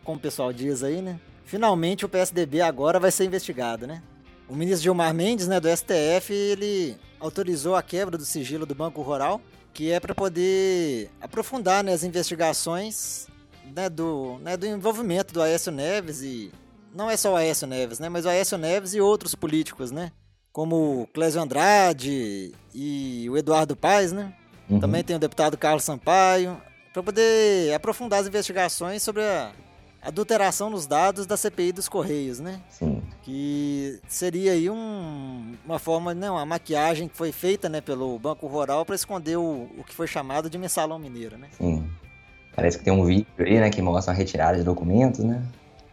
como 0.03 0.19
o 0.19 0.21
pessoal 0.21 0.53
diz 0.53 0.83
aí, 0.83 1.01
né? 1.01 1.21
Finalmente 1.45 2.05
o 2.05 2.09
PSDB 2.09 2.61
agora 2.61 2.99
vai 2.99 3.13
ser 3.13 3.27
investigado, 3.27 3.87
né? 3.87 4.03
O 4.49 4.57
ministro 4.57 4.83
Gilmar 4.83 5.15
Mendes, 5.15 5.47
né, 5.47 5.61
do 5.61 5.69
STF, 5.69 6.33
ele 6.33 6.97
autorizou 7.21 7.77
a 7.77 7.83
quebra 7.83 8.19
do 8.19 8.25
sigilo 8.25 8.67
do 8.67 8.75
Banco 8.75 9.03
Rural, 9.03 9.41
que 9.73 9.93
é 9.93 10.01
para 10.01 10.17
poder 10.17 11.13
aprofundar 11.21 11.85
né, 11.85 11.93
as 11.93 12.03
investigações 12.03 13.29
né, 13.73 13.89
do, 13.89 14.39
né, 14.39 14.57
do 14.57 14.67
envolvimento 14.67 15.33
do 15.33 15.41
Aécio 15.41 15.71
Neves 15.71 16.23
e 16.23 16.51
não 16.93 17.09
é 17.09 17.17
só 17.17 17.35
o 17.35 17.37
Aécio 17.37 17.69
Neves, 17.69 18.01
né, 18.01 18.09
mas 18.09 18.25
o 18.25 18.29
Aécio 18.29 18.59
Neves 18.59 18.95
e 18.95 19.01
outros 19.01 19.37
políticos, 19.37 19.93
né, 19.93 20.11
como 20.53 21.03
o 21.03 21.07
Clésio 21.07 21.41
Andrade 21.41 22.53
e 22.75 23.29
o 23.31 23.37
Eduardo 23.37 23.77
Paes, 23.77 24.11
né? 24.11 24.35
Uhum. 24.69 24.81
Também 24.81 25.03
tem 25.03 25.17
o 25.17 25.19
deputado 25.19 25.57
Carlos 25.57 25.85
Sampaio, 25.85 26.61
para 26.93 27.03
poder 27.03 27.75
aprofundar 27.75 28.21
as 28.21 28.27
investigações 28.27 29.03
sobre 29.03 29.23
a 29.23 29.53
adulteração 30.03 30.71
nos 30.71 30.87
dados 30.87 31.27
da 31.27 31.37
CPI 31.37 31.73
dos 31.73 31.89
Correios, 31.89 32.41
né? 32.41 32.61
Sim. 32.71 33.03
Que 33.23 34.01
seria 34.09 34.53
aí 34.53 34.71
um, 34.71 35.55
uma 35.65 35.79
forma, 35.79 36.15
não, 36.15 36.21
né, 36.21 36.31
uma 36.31 36.47
maquiagem 36.47 37.09
que 37.09 37.17
foi 37.17 37.33
feita, 37.33 37.69
né, 37.69 37.81
pelo 37.81 38.19
Banco 38.19 38.47
Rural 38.47 38.85
para 38.87 38.95
esconder 38.95 39.37
o, 39.37 39.69
o 39.77 39.85
que 39.85 39.95
foi 39.95 40.07
chamado 40.07 40.49
de 40.49 40.57
mensalão 40.57 40.99
mineiro, 40.99 41.37
né? 41.37 41.49
Sim. 41.59 41.87
Parece 42.55 42.79
que 42.79 42.85
tem 42.85 42.93
um 42.93 43.05
vídeo 43.05 43.27
aí, 43.39 43.61
né, 43.61 43.69
que 43.69 43.83
mostra 43.83 44.15
a 44.15 44.17
retirada 44.17 44.57
de 44.57 44.65
documentos, 44.65 45.21
né? 45.21 45.43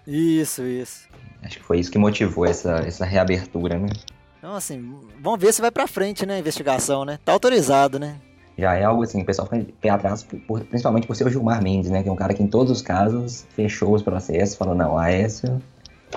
Isso, 0.08 0.64
isso. 0.64 1.08
Acho 1.42 1.58
que 1.58 1.64
foi 1.64 1.80
isso 1.80 1.92
que 1.92 1.98
motivou 1.98 2.46
essa, 2.46 2.76
essa 2.88 3.04
reabertura, 3.04 3.78
né? 3.78 3.90
Então, 4.38 4.56
assim, 4.56 4.96
vamos 5.20 5.40
ver 5.40 5.54
se 5.54 5.62
vai 5.62 5.72
para 5.72 5.88
frente, 5.88 6.26
né, 6.26 6.36
a 6.36 6.40
investigação, 6.40 7.04
né? 7.04 7.20
Tá 7.26 7.34
autorizado, 7.34 8.00
né? 8.00 8.16
Já 8.58 8.76
é 8.76 8.84
algo 8.84 9.04
assim, 9.04 9.22
o 9.22 9.26
pessoal 9.26 9.48
fica 9.48 9.66
pé 9.82 9.90
atrás, 9.90 10.24
por, 10.48 10.62
principalmente 10.62 11.08
por 11.08 11.16
ser 11.16 11.26
o 11.26 11.30
Gilmar 11.30 11.62
Mendes, 11.64 11.90
né? 11.90 12.04
Que 12.04 12.10
é 12.10 12.12
um 12.12 12.16
cara 12.16 12.34
que 12.34 12.44
em 12.44 12.48
todos 12.48 12.72
os 12.72 12.82
casos 12.82 13.46
fechou 13.56 13.94
os 13.94 14.02
processos, 14.02 14.56
falou, 14.56 14.76
não, 14.76 14.98
Aécio, 14.98 15.62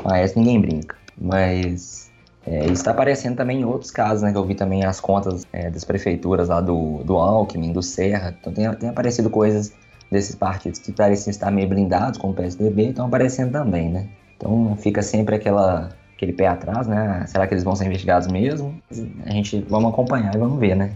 Aécio 0.05 0.39
ninguém 0.39 0.61
brinca. 0.61 0.97
Mas 1.19 2.07
É, 2.47 2.65
isso 2.65 2.75
está 2.75 2.93
aparecendo 2.93 3.37
também 3.37 3.61
em 3.61 3.65
outros 3.65 3.91
casos, 3.91 4.23
né? 4.23 4.31
Que 4.31 4.39
eu 4.39 4.45
vi 4.45 4.55
também 4.55 4.85
as 4.85 5.01
contas 5.01 5.45
é, 5.53 5.69
das 5.69 5.83
prefeituras 5.83 6.49
lá 6.49 6.61
do, 6.61 7.03
do 7.03 7.17
Alckmin, 7.19 7.73
do 7.73 7.83
Serra. 7.83 8.37
Então 8.41 8.53
tem, 8.53 8.73
tem 8.75 8.89
aparecido 8.89 9.29
coisas 9.29 9.73
desses 10.13 10.37
partidos 10.37 10.79
que 10.79 10.93
pareciam 10.93 11.33
estar 11.33 11.51
meio 11.51 11.69
blindados, 11.69 12.19
como 12.19 12.33
o 12.33 12.37
PSDB, 12.37 12.91
estão 12.91 13.07
aparecendo 13.07 13.51
também, 13.51 13.91
né? 13.91 14.07
Então 14.37 14.77
fica 14.77 15.03
sempre 15.03 15.35
aquela, 15.35 15.89
aquele 16.15 16.33
pé 16.33 16.47
atrás, 16.47 16.87
né? 16.87 17.25
Será 17.27 17.49
que 17.49 17.55
eles 17.55 17.65
vão 17.65 17.75
ser 17.75 17.87
investigados 17.87 18.29
mesmo? 18.29 18.81
A 19.25 19.31
gente 19.33 19.61
vamos 19.69 19.93
acompanhar 19.93 20.33
e 20.33 20.39
vamos 20.39 20.61
ver, 20.61 20.77
né? 20.77 20.93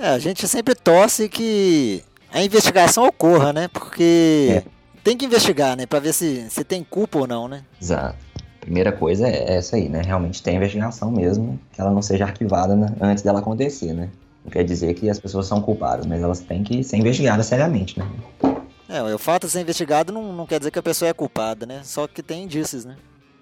É, 0.00 0.08
a 0.08 0.18
gente 0.18 0.48
sempre 0.48 0.74
torce 0.74 1.28
que 1.28 2.02
a 2.32 2.42
investigação 2.42 3.06
ocorra, 3.06 3.52
né? 3.52 3.68
Porque 3.68 4.48
é. 4.50 4.62
tem 5.04 5.14
que 5.14 5.26
investigar, 5.26 5.76
né? 5.76 5.84
Pra 5.84 6.00
ver 6.00 6.14
se, 6.14 6.48
se 6.48 6.64
tem 6.64 6.82
culpa 6.82 7.18
ou 7.18 7.26
não, 7.26 7.46
né? 7.46 7.62
Exato. 7.80 8.16
Primeira 8.62 8.92
coisa 8.92 9.28
é 9.28 9.56
essa 9.56 9.76
aí, 9.76 9.90
né? 9.90 10.00
Realmente 10.02 10.42
tem 10.42 10.56
investigação 10.56 11.10
mesmo, 11.10 11.60
que 11.70 11.80
ela 11.80 11.90
não 11.90 12.00
seja 12.00 12.24
arquivada 12.24 12.74
né? 12.74 12.88
antes 12.98 13.22
dela 13.22 13.40
acontecer, 13.40 13.92
né? 13.92 14.08
Não 14.42 14.50
quer 14.50 14.64
dizer 14.64 14.94
que 14.94 15.10
as 15.10 15.20
pessoas 15.20 15.46
são 15.46 15.60
culpadas, 15.60 16.06
mas 16.06 16.22
elas 16.22 16.40
têm 16.40 16.62
que 16.62 16.82
ser 16.82 16.96
investigadas 16.96 17.44
seriamente, 17.44 17.98
né? 17.98 18.08
É, 18.88 19.02
o 19.02 19.18
fato 19.18 19.46
de 19.46 19.52
ser 19.52 19.60
investigado 19.60 20.12
não, 20.12 20.32
não 20.32 20.46
quer 20.46 20.58
dizer 20.58 20.70
que 20.70 20.78
a 20.78 20.82
pessoa 20.82 21.10
é 21.10 21.12
culpada, 21.12 21.66
né? 21.66 21.82
Só 21.84 22.08
que 22.08 22.22
tem 22.22 22.44
indícios, 22.44 22.86
né? 22.86 22.96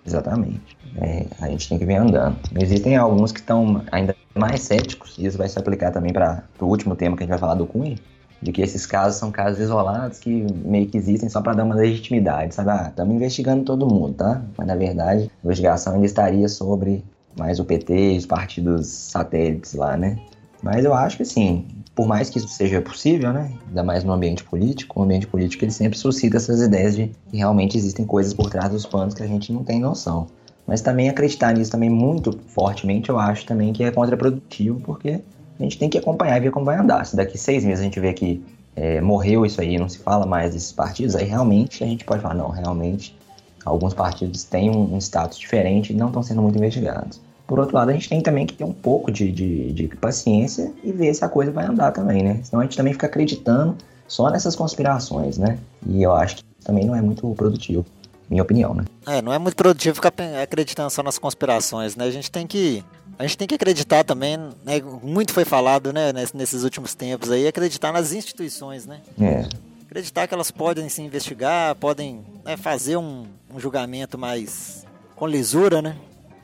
Exatamente. 0.08 0.78
É, 0.96 1.26
a 1.40 1.48
gente 1.48 1.68
tem 1.68 1.78
que 1.78 1.84
vir 1.84 1.96
andando. 1.96 2.36
Existem 2.60 2.96
alguns 2.96 3.30
que 3.30 3.40
estão 3.40 3.82
ainda 3.92 4.16
mais 4.34 4.62
céticos, 4.62 5.16
e 5.18 5.26
isso 5.26 5.36
vai 5.36 5.48
se 5.48 5.58
aplicar 5.58 5.90
também 5.90 6.12
para 6.12 6.42
o 6.58 6.64
último 6.64 6.96
tema 6.96 7.16
que 7.16 7.22
a 7.22 7.26
gente 7.26 7.30
vai 7.30 7.38
falar 7.38 7.54
do 7.54 7.66
Cunha, 7.66 7.96
de 8.40 8.52
que 8.52 8.62
esses 8.62 8.86
casos 8.86 9.18
são 9.18 9.30
casos 9.30 9.60
isolados 9.60 10.18
que 10.18 10.46
meio 10.64 10.86
que 10.86 10.96
existem 10.96 11.28
só 11.28 11.42
para 11.42 11.54
dar 11.54 11.64
uma 11.64 11.74
legitimidade, 11.74 12.54
sabe? 12.54 12.70
Ah, 12.70 12.86
estamos 12.88 13.14
investigando 13.14 13.64
todo 13.64 13.86
mundo, 13.86 14.14
tá? 14.14 14.42
Mas 14.56 14.66
na 14.66 14.76
verdade, 14.76 15.30
a 15.42 15.46
investigação 15.46 15.94
ainda 15.94 16.06
estaria 16.06 16.48
sobre 16.48 17.04
mais 17.36 17.60
o 17.60 17.64
PT 17.64 18.16
os 18.16 18.26
partidos 18.26 18.86
satélites 18.86 19.74
lá, 19.74 19.96
né? 19.96 20.18
Mas 20.62 20.84
eu 20.84 20.94
acho 20.94 21.18
que 21.18 21.24
sim, 21.24 21.66
por 21.98 22.06
mais 22.06 22.30
que 22.30 22.38
isso 22.38 22.46
seja 22.46 22.80
possível, 22.80 23.32
né? 23.32 23.50
Ainda 23.66 23.82
mais 23.82 24.04
no 24.04 24.12
ambiente 24.12 24.44
político, 24.44 25.00
o 25.00 25.02
ambiente 25.02 25.26
político 25.26 25.64
ele 25.64 25.72
sempre 25.72 25.98
suscita 25.98 26.36
essas 26.36 26.62
ideias 26.62 26.94
de 26.94 27.10
que 27.28 27.36
realmente 27.36 27.76
existem 27.76 28.06
coisas 28.06 28.32
por 28.32 28.48
trás 28.48 28.70
dos 28.70 28.86
panos 28.86 29.14
que 29.14 29.22
a 29.24 29.26
gente 29.26 29.52
não 29.52 29.64
tem 29.64 29.80
noção. 29.80 30.28
Mas 30.64 30.80
também 30.80 31.08
acreditar 31.08 31.52
nisso 31.52 31.72
também 31.72 31.90
muito 31.90 32.38
fortemente, 32.54 33.08
eu 33.08 33.18
acho 33.18 33.44
também 33.44 33.72
que 33.72 33.82
é 33.82 33.90
contraprodutivo, 33.90 34.78
porque 34.78 35.20
a 35.58 35.62
gente 35.64 35.76
tem 35.76 35.90
que 35.90 35.98
acompanhar 35.98 36.36
e 36.36 36.40
ver 36.40 36.52
como 36.52 36.66
vai 36.66 36.78
andar. 36.78 37.04
Se 37.04 37.16
daqui 37.16 37.36
seis 37.36 37.64
meses 37.64 37.80
a 37.80 37.82
gente 37.82 37.98
vê 37.98 38.12
que 38.12 38.40
é, 38.76 39.00
morreu 39.00 39.44
isso 39.44 39.60
aí, 39.60 39.76
não 39.76 39.88
se 39.88 39.98
fala 39.98 40.24
mais 40.24 40.52
desses 40.52 40.70
partidos, 40.70 41.16
aí 41.16 41.24
realmente 41.24 41.82
a 41.82 41.86
gente 41.88 42.04
pode 42.04 42.22
falar, 42.22 42.34
não, 42.34 42.50
realmente 42.50 43.18
alguns 43.64 43.92
partidos 43.92 44.44
têm 44.44 44.70
um, 44.70 44.96
status 44.98 45.36
diferente 45.36 45.92
e 45.92 45.96
não 45.96 46.06
estão 46.06 46.22
sendo 46.22 46.42
muito 46.42 46.56
investigados. 46.56 47.20
Por 47.48 47.58
outro 47.58 47.74
lado, 47.74 47.88
a 47.88 47.94
gente 47.94 48.10
tem 48.10 48.20
também 48.20 48.46
que 48.46 48.52
ter 48.52 48.62
um 48.62 48.74
pouco 48.74 49.10
de, 49.10 49.32
de, 49.32 49.72
de 49.72 49.88
paciência 49.96 50.70
e 50.84 50.92
ver 50.92 51.14
se 51.14 51.24
a 51.24 51.28
coisa 51.30 51.50
vai 51.50 51.64
andar 51.64 51.92
também, 51.92 52.22
né? 52.22 52.40
Senão 52.44 52.60
a 52.60 52.64
gente 52.64 52.76
também 52.76 52.92
fica 52.92 53.06
acreditando 53.06 53.74
só 54.06 54.28
nessas 54.28 54.54
conspirações, 54.54 55.38
né? 55.38 55.58
E 55.86 56.02
eu 56.02 56.12
acho 56.12 56.36
que 56.36 56.44
também 56.62 56.84
não 56.84 56.94
é 56.94 57.00
muito 57.00 57.26
produtivo, 57.34 57.86
minha 58.28 58.42
opinião, 58.42 58.74
né? 58.74 58.84
É, 59.06 59.22
não 59.22 59.32
é 59.32 59.38
muito 59.38 59.56
produtivo 59.56 59.94
ficar 59.94 60.12
acreditando 60.42 60.90
só 60.90 61.02
nas 61.02 61.18
conspirações, 61.18 61.96
né? 61.96 62.04
A 62.04 62.10
gente 62.10 62.30
tem 62.30 62.46
que 62.46 62.84
a 63.18 63.22
gente 63.22 63.38
tem 63.38 63.48
que 63.48 63.54
acreditar 63.54 64.04
também, 64.04 64.36
né? 64.36 64.82
Muito 65.02 65.32
foi 65.32 65.46
falado, 65.46 65.90
né, 65.90 66.12
nesses 66.34 66.64
últimos 66.64 66.94
tempos 66.94 67.30
aí, 67.30 67.48
acreditar 67.48 67.92
nas 67.94 68.12
instituições, 68.12 68.84
né? 68.84 69.00
É. 69.18 69.48
Acreditar 69.86 70.26
que 70.26 70.34
elas 70.34 70.50
podem 70.50 70.86
se 70.90 71.00
investigar, 71.00 71.74
podem 71.76 72.20
né, 72.44 72.58
fazer 72.58 72.98
um, 72.98 73.24
um 73.50 73.58
julgamento 73.58 74.18
mais 74.18 74.84
com 75.16 75.26
lisura, 75.26 75.80
né? 75.80 75.96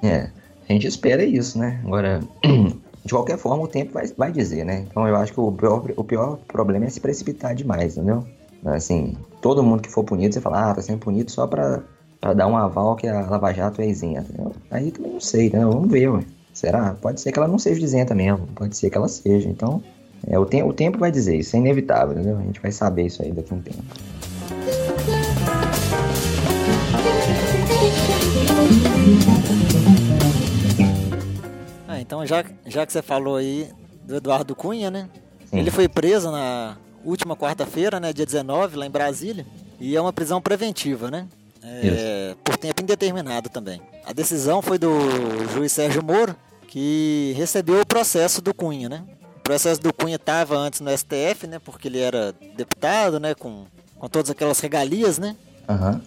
É. 0.02 0.30
A 0.68 0.72
gente 0.72 0.86
espera 0.86 1.24
isso, 1.24 1.58
né? 1.58 1.80
Agora, 1.84 2.20
de 3.04 3.12
qualquer 3.12 3.38
forma, 3.38 3.64
o 3.64 3.68
tempo 3.68 3.92
vai, 3.92 4.06
vai 4.16 4.32
dizer, 4.32 4.64
né? 4.64 4.84
Então 4.88 5.06
eu 5.06 5.16
acho 5.16 5.32
que 5.32 5.40
o 5.40 5.52
pior, 5.52 5.84
o 5.96 6.04
pior 6.04 6.38
problema 6.48 6.86
é 6.86 6.90
se 6.90 7.00
precipitar 7.00 7.54
demais, 7.54 7.96
entendeu? 7.96 8.24
Assim, 8.64 9.16
todo 9.42 9.62
mundo 9.62 9.82
que 9.82 9.90
for 9.90 10.04
punido, 10.04 10.32
você 10.32 10.40
fala, 10.40 10.70
ah, 10.70 10.74
tá 10.74 10.80
sendo 10.80 10.98
punido 10.98 11.30
só 11.30 11.46
pra, 11.46 11.82
pra 12.18 12.32
dar 12.32 12.46
um 12.46 12.56
aval 12.56 12.96
que 12.96 13.06
a 13.06 13.28
Lava 13.28 13.52
Jato 13.52 13.82
é 13.82 13.86
isenta. 13.86 14.26
Aí 14.70 14.90
também 14.90 15.12
não 15.12 15.20
sei, 15.20 15.50
né? 15.50 15.64
Vamos 15.64 15.90
ver, 15.90 16.08
ué. 16.08 16.24
Será? 16.54 16.94
Pode 16.94 17.20
ser 17.20 17.32
que 17.32 17.38
ela 17.38 17.48
não 17.48 17.58
seja 17.58 17.84
isenta 17.84 18.14
mesmo, 18.14 18.46
pode 18.54 18.76
ser 18.76 18.88
que 18.88 18.96
ela 18.96 19.08
seja. 19.08 19.48
Então, 19.48 19.82
é, 20.26 20.38
o, 20.38 20.46
te 20.46 20.62
o 20.62 20.72
tempo 20.72 20.98
vai 20.98 21.10
dizer, 21.10 21.36
isso 21.36 21.56
é 21.56 21.58
inevitável, 21.58 22.14
entendeu? 22.14 22.38
A 22.38 22.42
gente 22.42 22.60
vai 22.60 22.72
saber 22.72 23.06
isso 23.06 23.22
aí 23.22 23.32
daqui 23.32 23.52
a 23.52 23.56
um 23.56 23.60
tempo. 23.60 23.82
Então, 32.14 32.24
já, 32.24 32.44
já 32.64 32.86
que 32.86 32.92
você 32.92 33.02
falou 33.02 33.34
aí 33.34 33.68
do 34.04 34.14
Eduardo 34.14 34.54
Cunha, 34.54 34.88
né? 34.88 35.08
Sim. 35.50 35.58
Ele 35.58 35.70
foi 35.70 35.88
preso 35.88 36.30
na 36.30 36.76
última 37.04 37.36
quarta-feira, 37.36 37.98
né? 37.98 38.12
Dia 38.12 38.24
19, 38.24 38.76
lá 38.76 38.86
em 38.86 38.90
Brasília. 38.90 39.44
E 39.80 39.96
é 39.96 40.00
uma 40.00 40.12
prisão 40.12 40.40
preventiva, 40.40 41.10
né? 41.10 41.26
É, 41.60 42.36
por 42.44 42.56
tempo 42.56 42.82
indeterminado 42.82 43.48
também. 43.48 43.82
A 44.06 44.12
decisão 44.12 44.62
foi 44.62 44.78
do 44.78 44.90
juiz 45.52 45.72
Sérgio 45.72 46.04
Moro, 46.04 46.36
que 46.68 47.34
recebeu 47.36 47.80
o 47.80 47.86
processo 47.86 48.40
do 48.40 48.54
Cunha, 48.54 48.88
né? 48.88 49.02
O 49.38 49.40
processo 49.40 49.80
do 49.80 49.92
Cunha 49.92 50.16
estava 50.16 50.56
antes 50.56 50.80
no 50.80 50.96
STF, 50.96 51.48
né? 51.48 51.58
Porque 51.58 51.88
ele 51.88 51.98
era 51.98 52.32
deputado, 52.56 53.18
né? 53.18 53.34
Com, 53.34 53.64
com 53.98 54.08
todas 54.08 54.30
aquelas 54.30 54.60
regalias, 54.60 55.18
né? 55.18 55.34
Uhum. 55.68 56.00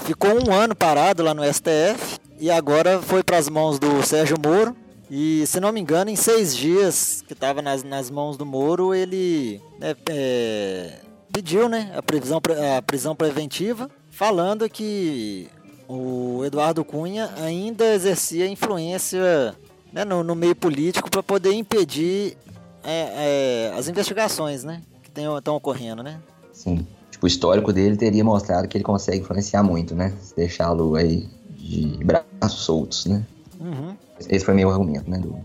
Ficou 0.00 0.30
um 0.46 0.52
ano 0.52 0.76
parado 0.76 1.22
lá 1.22 1.32
no 1.32 1.42
STF 1.50 2.20
e 2.38 2.50
agora 2.50 3.00
foi 3.00 3.22
para 3.22 3.38
as 3.38 3.48
mãos 3.48 3.78
do 3.78 4.02
Sérgio 4.02 4.36
Moro. 4.36 4.81
E 5.14 5.46
se 5.46 5.60
não 5.60 5.70
me 5.72 5.78
engano, 5.78 6.08
em 6.08 6.16
seis 6.16 6.56
dias 6.56 7.22
que 7.26 7.34
estava 7.34 7.60
nas, 7.60 7.84
nas 7.84 8.10
mãos 8.10 8.38
do 8.38 8.46
Moro, 8.46 8.94
ele 8.94 9.60
né, 9.78 9.94
é, 10.08 11.00
pediu 11.30 11.68
né, 11.68 11.92
a, 11.94 12.02
prisão, 12.02 12.40
a 12.78 12.80
prisão 12.80 13.14
preventiva, 13.14 13.90
falando 14.10 14.66
que 14.70 15.50
o 15.86 16.42
Eduardo 16.46 16.82
Cunha 16.82 17.28
ainda 17.36 17.92
exercia 17.92 18.48
influência 18.48 19.54
né, 19.92 20.02
no, 20.02 20.24
no, 20.24 20.34
meio 20.34 20.56
político 20.56 21.10
para 21.10 21.22
poder 21.22 21.52
impedir 21.52 22.38
é, 22.82 23.68
é, 23.70 23.78
as 23.78 23.88
investigações 23.88 24.64
né, 24.64 24.80
que 25.02 25.10
estão 25.10 25.54
ocorrendo. 25.54 26.02
Né? 26.02 26.20
Sim. 26.54 26.86
Tipo, 27.10 27.26
o 27.26 27.28
histórico 27.28 27.70
dele 27.70 27.98
teria 27.98 28.24
mostrado 28.24 28.66
que 28.66 28.78
ele 28.78 28.84
consegue 28.84 29.18
influenciar 29.18 29.62
muito, 29.62 29.94
né? 29.94 30.14
Deixá-lo 30.34 30.96
aí 30.96 31.28
de 31.50 32.02
braços 32.02 32.62
soltos, 32.62 33.04
né? 33.04 33.22
Uhum. 33.60 33.94
Esse 34.18 34.44
foi 34.44 34.54
meu 34.54 34.70
argumento, 34.70 35.10
né? 35.10 35.18
Do, 35.18 35.38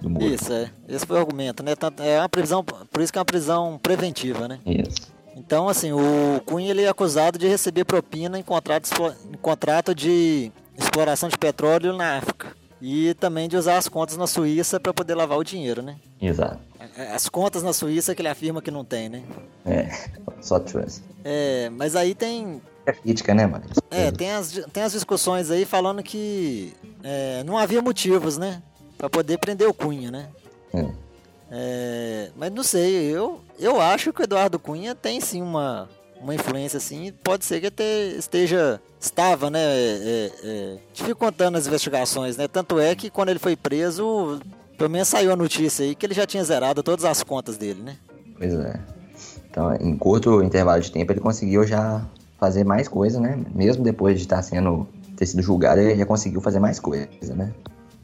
do 0.00 0.10
Moro. 0.10 0.26
Isso, 0.26 0.52
é. 0.52 0.70
Esse 0.88 1.06
foi 1.06 1.16
o 1.16 1.20
argumento, 1.20 1.62
né? 1.62 1.74
É 1.98 2.18
uma 2.18 2.28
prisão, 2.28 2.62
por 2.64 3.00
isso 3.00 3.12
que 3.12 3.18
é 3.18 3.20
uma 3.20 3.24
prisão 3.24 3.78
preventiva, 3.82 4.48
né? 4.48 4.58
Isso. 4.66 5.18
Então, 5.36 5.68
assim, 5.68 5.92
o 5.92 6.40
Cunha 6.44 6.70
ele 6.70 6.82
é 6.82 6.88
acusado 6.88 7.38
de 7.38 7.46
receber 7.46 7.84
propina 7.84 8.38
em 8.38 8.42
contrato, 8.42 8.90
em 9.32 9.36
contrato 9.36 9.94
de 9.94 10.50
exploração 10.76 11.28
de 11.28 11.38
petróleo 11.38 11.92
na 11.92 12.18
África. 12.18 12.56
E 12.80 13.14
também 13.14 13.48
de 13.48 13.56
usar 13.56 13.76
as 13.76 13.88
contas 13.88 14.16
na 14.16 14.26
Suíça 14.26 14.78
para 14.78 14.94
poder 14.94 15.14
lavar 15.14 15.38
o 15.38 15.44
dinheiro, 15.44 15.82
né? 15.82 15.96
Exato. 16.20 16.60
As 17.12 17.28
contas 17.28 17.62
na 17.62 17.72
Suíça 17.72 18.14
que 18.14 18.22
ele 18.22 18.28
afirma 18.28 18.62
que 18.62 18.70
não 18.70 18.84
tem, 18.84 19.08
né? 19.08 19.22
É, 19.66 19.88
só 20.40 20.60
trust. 20.60 21.02
É, 21.24 21.68
mas 21.70 21.96
aí 21.96 22.14
tem, 22.14 22.62
é 22.86 22.92
crítica, 22.92 23.34
né, 23.34 23.46
mano? 23.46 23.64
É, 23.90 24.10
tem 24.10 24.30
as, 24.30 24.60
tem 24.72 24.82
as 24.82 24.92
discussões 24.92 25.50
aí 25.50 25.64
falando 25.64 26.02
que 26.02 26.72
é, 27.08 27.42
não 27.42 27.56
havia 27.56 27.80
motivos, 27.80 28.36
né? 28.36 28.62
Pra 28.98 29.08
poder 29.08 29.38
prender 29.38 29.66
o 29.66 29.72
Cunha, 29.72 30.10
né? 30.10 30.28
É. 30.74 30.86
É, 31.50 32.30
mas 32.36 32.52
não 32.52 32.62
sei, 32.62 33.06
eu, 33.06 33.40
eu 33.58 33.80
acho 33.80 34.12
que 34.12 34.20
o 34.20 34.24
Eduardo 34.24 34.58
Cunha 34.58 34.94
tem 34.94 35.18
sim 35.18 35.40
uma, 35.40 35.88
uma 36.20 36.34
influência 36.34 36.76
assim, 36.76 37.10
pode 37.24 37.46
ser 37.46 37.60
que 37.60 37.68
até 37.68 38.08
esteja, 38.08 38.78
estava, 39.00 39.48
né, 39.48 39.58
é, 39.62 40.30
é, 40.44 40.76
dificultando 40.92 41.56
as 41.56 41.66
investigações, 41.66 42.36
né, 42.36 42.46
tanto 42.46 42.78
é 42.78 42.94
que 42.94 43.08
quando 43.08 43.30
ele 43.30 43.38
foi 43.38 43.56
preso, 43.56 44.38
pelo 44.76 44.90
menos 44.90 45.08
saiu 45.08 45.32
a 45.32 45.36
notícia 45.36 45.86
aí 45.86 45.94
que 45.94 46.04
ele 46.04 46.12
já 46.12 46.26
tinha 46.26 46.44
zerado 46.44 46.82
todas 46.82 47.06
as 47.06 47.22
contas 47.22 47.56
dele, 47.56 47.80
né. 47.80 47.96
Pois 48.36 48.52
é. 48.52 48.78
Então, 49.50 49.74
em 49.76 49.96
curto 49.96 50.42
intervalo 50.42 50.82
de 50.82 50.92
tempo, 50.92 51.10
ele 51.10 51.20
conseguiu 51.20 51.66
já 51.66 52.04
fazer 52.38 52.62
mais 52.62 52.86
coisa, 52.86 53.18
né? 53.18 53.42
Mesmo 53.54 53.82
depois 53.82 54.16
de 54.16 54.24
estar 54.24 54.42
sendo 54.42 54.86
ter 55.18 55.26
sido 55.26 55.42
julgado, 55.42 55.80
ele 55.80 55.96
já 55.96 56.06
conseguiu 56.06 56.40
fazer 56.40 56.60
mais 56.60 56.78
coisa, 56.78 57.34
né? 57.34 57.52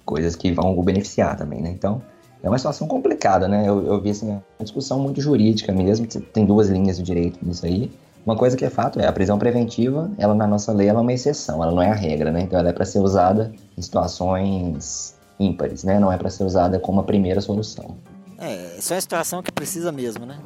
Coisas 0.04 0.34
que 0.34 0.52
vão 0.52 0.76
o 0.76 0.82
beneficiar 0.82 1.36
também, 1.36 1.62
né? 1.62 1.70
Então, 1.70 2.02
é 2.42 2.48
uma 2.48 2.58
situação 2.58 2.88
complicada, 2.88 3.46
né? 3.46 3.66
Eu, 3.66 3.86
eu 3.86 4.00
vi 4.00 4.10
assim, 4.10 4.28
uma 4.28 4.42
discussão 4.60 4.98
muito 4.98 5.20
jurídica 5.20 5.72
mesmo, 5.72 6.06
tem 6.06 6.44
duas 6.44 6.68
linhas 6.68 6.96
de 6.96 7.04
direito 7.04 7.38
nisso 7.40 7.64
aí. 7.64 7.90
Uma 8.26 8.36
coisa 8.36 8.56
que 8.56 8.64
é 8.64 8.70
fato 8.70 8.98
é 8.98 9.06
a 9.06 9.12
prisão 9.12 9.38
preventiva, 9.38 10.10
ela 10.18 10.34
na 10.34 10.46
nossa 10.46 10.72
lei 10.72 10.88
ela 10.88 10.98
é 10.98 11.02
uma 11.02 11.12
exceção, 11.12 11.62
ela 11.62 11.72
não 11.72 11.82
é 11.82 11.90
a 11.90 11.94
regra, 11.94 12.32
né? 12.32 12.40
Então 12.40 12.58
ela 12.58 12.70
é 12.70 12.72
para 12.72 12.84
ser 12.84 12.98
usada 12.98 13.52
em 13.78 13.80
situações 13.80 15.14
ímpares, 15.38 15.84
né? 15.84 16.00
Não 16.00 16.10
é 16.10 16.16
para 16.16 16.30
ser 16.30 16.42
usada 16.42 16.80
como 16.80 17.00
a 17.00 17.04
primeira 17.04 17.40
solução. 17.40 17.96
É, 18.38 18.76
só 18.80 18.94
é 18.94 18.96
uma 18.96 19.00
situação 19.00 19.42
que 19.42 19.52
precisa 19.52 19.92
mesmo, 19.92 20.26
né? 20.26 20.38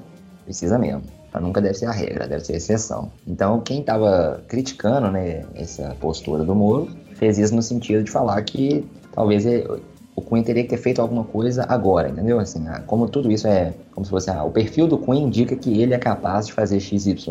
Precisa 0.48 0.78
mesmo. 0.78 1.02
Ela 1.30 1.42
nunca 1.42 1.60
deve 1.60 1.74
ser 1.74 1.84
a 1.84 1.92
regra, 1.92 2.26
deve 2.26 2.42
ser 2.42 2.54
a 2.54 2.56
exceção. 2.56 3.12
Então, 3.26 3.60
quem 3.60 3.80
estava 3.80 4.42
criticando 4.48 5.10
né, 5.10 5.44
essa 5.54 5.94
postura 6.00 6.42
do 6.42 6.54
Moro 6.54 6.88
fez 7.16 7.36
isso 7.36 7.54
no 7.54 7.60
sentido 7.60 8.02
de 8.02 8.10
falar 8.10 8.40
que 8.40 8.82
talvez 9.12 9.44
o 10.16 10.22
Cunha 10.22 10.42
teria 10.42 10.62
que 10.62 10.70
ter 10.70 10.78
feito 10.78 11.02
alguma 11.02 11.22
coisa 11.22 11.66
agora, 11.68 12.08
entendeu? 12.08 12.40
Assim, 12.40 12.66
ah, 12.66 12.82
como 12.86 13.06
tudo 13.10 13.30
isso 13.30 13.46
é 13.46 13.74
como 13.92 14.06
se 14.06 14.10
fosse, 14.10 14.30
ah, 14.30 14.42
o 14.42 14.50
perfil 14.50 14.86
do 14.86 14.96
Cunha 14.96 15.20
indica 15.20 15.54
que 15.54 15.82
ele 15.82 15.92
é 15.92 15.98
capaz 15.98 16.46
de 16.46 16.54
fazer 16.54 16.80
XYZ, 16.80 17.26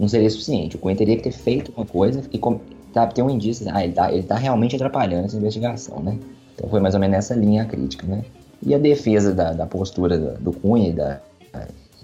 não 0.00 0.08
seria 0.08 0.30
suficiente. 0.30 0.76
O 0.76 0.78
Cunha 0.78 0.96
teria 0.96 1.14
que 1.14 1.24
ter 1.24 1.32
feito 1.32 1.70
uma 1.76 1.84
coisa 1.84 2.22
e 2.32 2.40
tá, 2.94 3.06
ter 3.06 3.20
um 3.20 3.28
indício, 3.28 3.66
ah, 3.70 3.84
ele 3.84 3.92
tá, 3.92 4.10
ele 4.10 4.22
tá 4.22 4.36
realmente 4.36 4.74
atrapalhando 4.76 5.26
essa 5.26 5.36
investigação, 5.36 6.00
né? 6.00 6.18
Então 6.54 6.70
foi 6.70 6.80
mais 6.80 6.94
ou 6.94 7.00
menos 7.00 7.16
nessa 7.16 7.34
linha 7.34 7.64
a 7.64 7.66
crítica, 7.66 8.06
né? 8.06 8.24
E 8.62 8.74
a 8.74 8.78
defesa 8.78 9.34
da, 9.34 9.52
da 9.52 9.66
postura 9.66 10.16
do, 10.16 10.40
do 10.40 10.52
Cunha 10.54 10.88
e 10.88 10.92
da, 10.94 11.20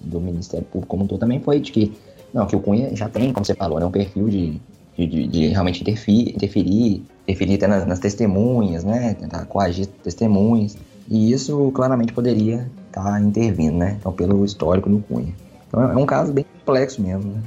do 0.05 0.21
Ministério 0.21 0.67
Público 0.67 0.89
como 0.89 1.05
um 1.05 1.07
todo 1.07 1.21
também 1.21 1.41
foi 1.41 1.61
de 1.61 1.73
que, 1.73 1.93
não, 2.33 2.47
que 2.47 2.57
o 2.57 2.61
Cunha 2.61 2.95
já 2.95 3.09
tem, 3.09 3.33
como 3.33 3.45
você 3.45 3.55
falou, 3.55 3.79
né, 3.81 3.87
um 3.87 3.91
perfil 3.91 4.29
de, 4.29 4.61
de, 4.97 5.07
de, 5.07 5.27
de 5.27 5.47
realmente 5.49 5.83
interferir, 5.83 6.35
interferir, 6.35 7.03
interferir 7.23 7.55
até 7.55 7.67
nas, 7.67 7.87
nas 7.87 7.99
testemunhas, 7.99 8.85
né, 8.85 9.15
tentar 9.15 9.45
coagir 9.47 9.87
testemunhas, 9.87 10.77
e 11.09 11.33
isso 11.33 11.71
claramente 11.73 12.13
poderia 12.13 12.71
estar 12.89 13.05
tá 13.05 13.21
intervindo, 13.21 13.77
né, 13.77 13.97
então 13.99 14.13
pelo 14.13 14.45
histórico 14.45 14.89
do 14.89 14.99
Cunha. 15.01 15.35
Então 15.69 15.83
é 15.91 15.97
um 15.97 16.07
caso 16.07 16.33
bem 16.33 16.45
complexo 16.61 17.01
mesmo, 17.01 17.33
né. 17.33 17.43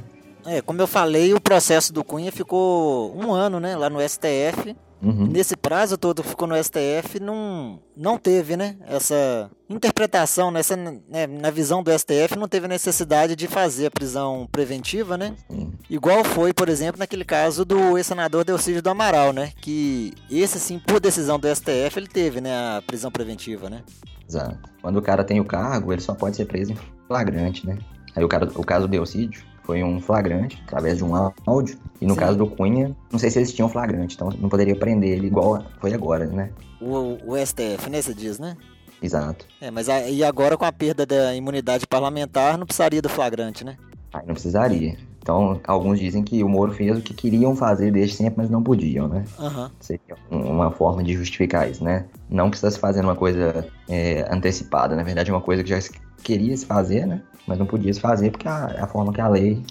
É, 0.46 0.62
como 0.62 0.80
eu 0.80 0.86
falei, 0.86 1.34
o 1.34 1.40
processo 1.40 1.92
do 1.92 2.04
Cunha 2.04 2.30
ficou 2.30 3.16
um 3.16 3.32
ano, 3.32 3.58
né, 3.58 3.76
lá 3.76 3.90
no 3.90 4.00
STF, 4.00 4.76
Uhum. 5.02 5.26
Nesse 5.26 5.56
prazo 5.56 5.98
todo 5.98 6.22
que 6.22 6.28
ficou 6.28 6.48
no 6.48 6.56
STF, 6.56 7.20
não, 7.20 7.78
não 7.96 8.16
teve, 8.18 8.56
né? 8.56 8.76
Essa 8.86 9.50
interpretação, 9.68 10.50
nessa, 10.50 10.74
né, 10.74 11.26
na 11.26 11.50
visão 11.50 11.82
do 11.82 11.90
STF, 11.96 12.36
não 12.36 12.48
teve 12.48 12.66
necessidade 12.66 13.36
de 13.36 13.46
fazer 13.46 13.86
a 13.86 13.90
prisão 13.90 14.48
preventiva, 14.50 15.16
né? 15.16 15.34
Uhum. 15.50 15.72
Igual 15.90 16.24
foi, 16.24 16.52
por 16.52 16.68
exemplo, 16.68 16.98
naquele 16.98 17.24
caso 17.24 17.64
do 17.64 17.98
ex-senador 17.98 18.44
Delcídio 18.44 18.82
do 18.82 18.90
Amaral, 18.90 19.32
né? 19.32 19.52
Que 19.60 20.12
esse, 20.30 20.58
sim, 20.58 20.78
por 20.78 20.98
decisão 20.98 21.38
do 21.38 21.54
STF, 21.54 21.98
ele 21.98 22.08
teve, 22.08 22.40
né, 22.40 22.50
a 22.78 22.82
prisão 22.82 23.10
preventiva, 23.10 23.68
né? 23.68 23.82
Exato. 24.26 24.58
Quando 24.80 24.96
o 24.96 25.02
cara 25.02 25.22
tem 25.22 25.40
o 25.40 25.44
cargo, 25.44 25.92
ele 25.92 26.00
só 26.00 26.14
pode 26.14 26.36
ser 26.36 26.46
preso 26.46 26.72
em 26.72 26.78
flagrante, 27.06 27.66
né? 27.66 27.78
Aí 28.16 28.24
o, 28.24 28.28
cara, 28.28 28.50
o 28.54 28.64
caso 28.64 28.88
do 28.88 28.90
Delcídio, 28.90 29.44
foi 29.66 29.82
um 29.82 30.00
flagrante, 30.00 30.62
através 30.64 30.96
de 30.96 31.04
um 31.04 31.12
áudio. 31.44 31.76
E 32.00 32.06
no 32.06 32.14
Sim. 32.14 32.20
caso 32.20 32.38
do 32.38 32.46
Cunha, 32.46 32.94
não 33.10 33.18
sei 33.18 33.30
se 33.30 33.40
eles 33.40 33.52
tinham 33.52 33.68
flagrante, 33.68 34.14
então 34.14 34.30
não 34.38 34.48
poderia 34.48 34.76
prender 34.76 35.18
ele 35.18 35.26
igual 35.26 35.62
foi 35.80 35.92
agora, 35.92 36.26
né? 36.26 36.50
O, 36.80 37.18
o 37.32 37.36
STF, 37.36 37.90
né? 37.90 38.00
Você 38.00 38.14
diz, 38.14 38.38
né? 38.38 38.56
Exato. 39.02 39.46
É, 39.60 39.70
mas 39.70 39.88
a, 39.88 40.08
e 40.08 40.22
agora 40.22 40.56
com 40.56 40.64
a 40.64 40.72
perda 40.72 41.04
da 41.04 41.34
imunidade 41.34 41.86
parlamentar, 41.86 42.56
não 42.56 42.64
precisaria 42.64 43.02
do 43.02 43.08
flagrante, 43.08 43.64
né? 43.64 43.76
Aí 44.12 44.24
não 44.24 44.34
precisaria. 44.34 44.96
Então, 45.20 45.60
alguns 45.66 45.98
dizem 45.98 46.22
que 46.22 46.44
o 46.44 46.48
Moro 46.48 46.72
fez 46.72 46.96
o 46.96 47.02
que 47.02 47.12
queriam 47.12 47.56
fazer 47.56 47.90
desde 47.90 48.14
sempre, 48.14 48.34
mas 48.36 48.48
não 48.48 48.62
podiam, 48.62 49.08
né? 49.08 49.24
Uhum. 49.36 49.68
Seria 49.80 50.14
uma 50.30 50.70
forma 50.70 51.02
de 51.02 51.14
justificar 51.14 51.68
isso, 51.68 51.82
né? 51.82 52.04
Não 52.30 52.48
que 52.48 52.56
se 52.56 52.78
fazendo 52.78 53.06
uma 53.06 53.16
coisa 53.16 53.66
é, 53.88 54.24
antecipada, 54.32 54.94
na 54.94 55.02
verdade 55.02 55.28
é 55.28 55.34
uma 55.34 55.40
coisa 55.40 55.64
que 55.64 55.70
já 55.70 55.78
queria 56.26 56.56
se 56.56 56.66
fazer, 56.66 57.06
né? 57.06 57.22
Mas 57.46 57.58
não 57.58 57.66
podia 57.66 57.92
se 57.94 58.00
fazer 58.00 58.30
porque 58.30 58.48
é 58.48 58.50
a 58.50 58.86
forma 58.86 59.12
que 59.12 59.20
a 59.20 59.28
lei 59.28 59.62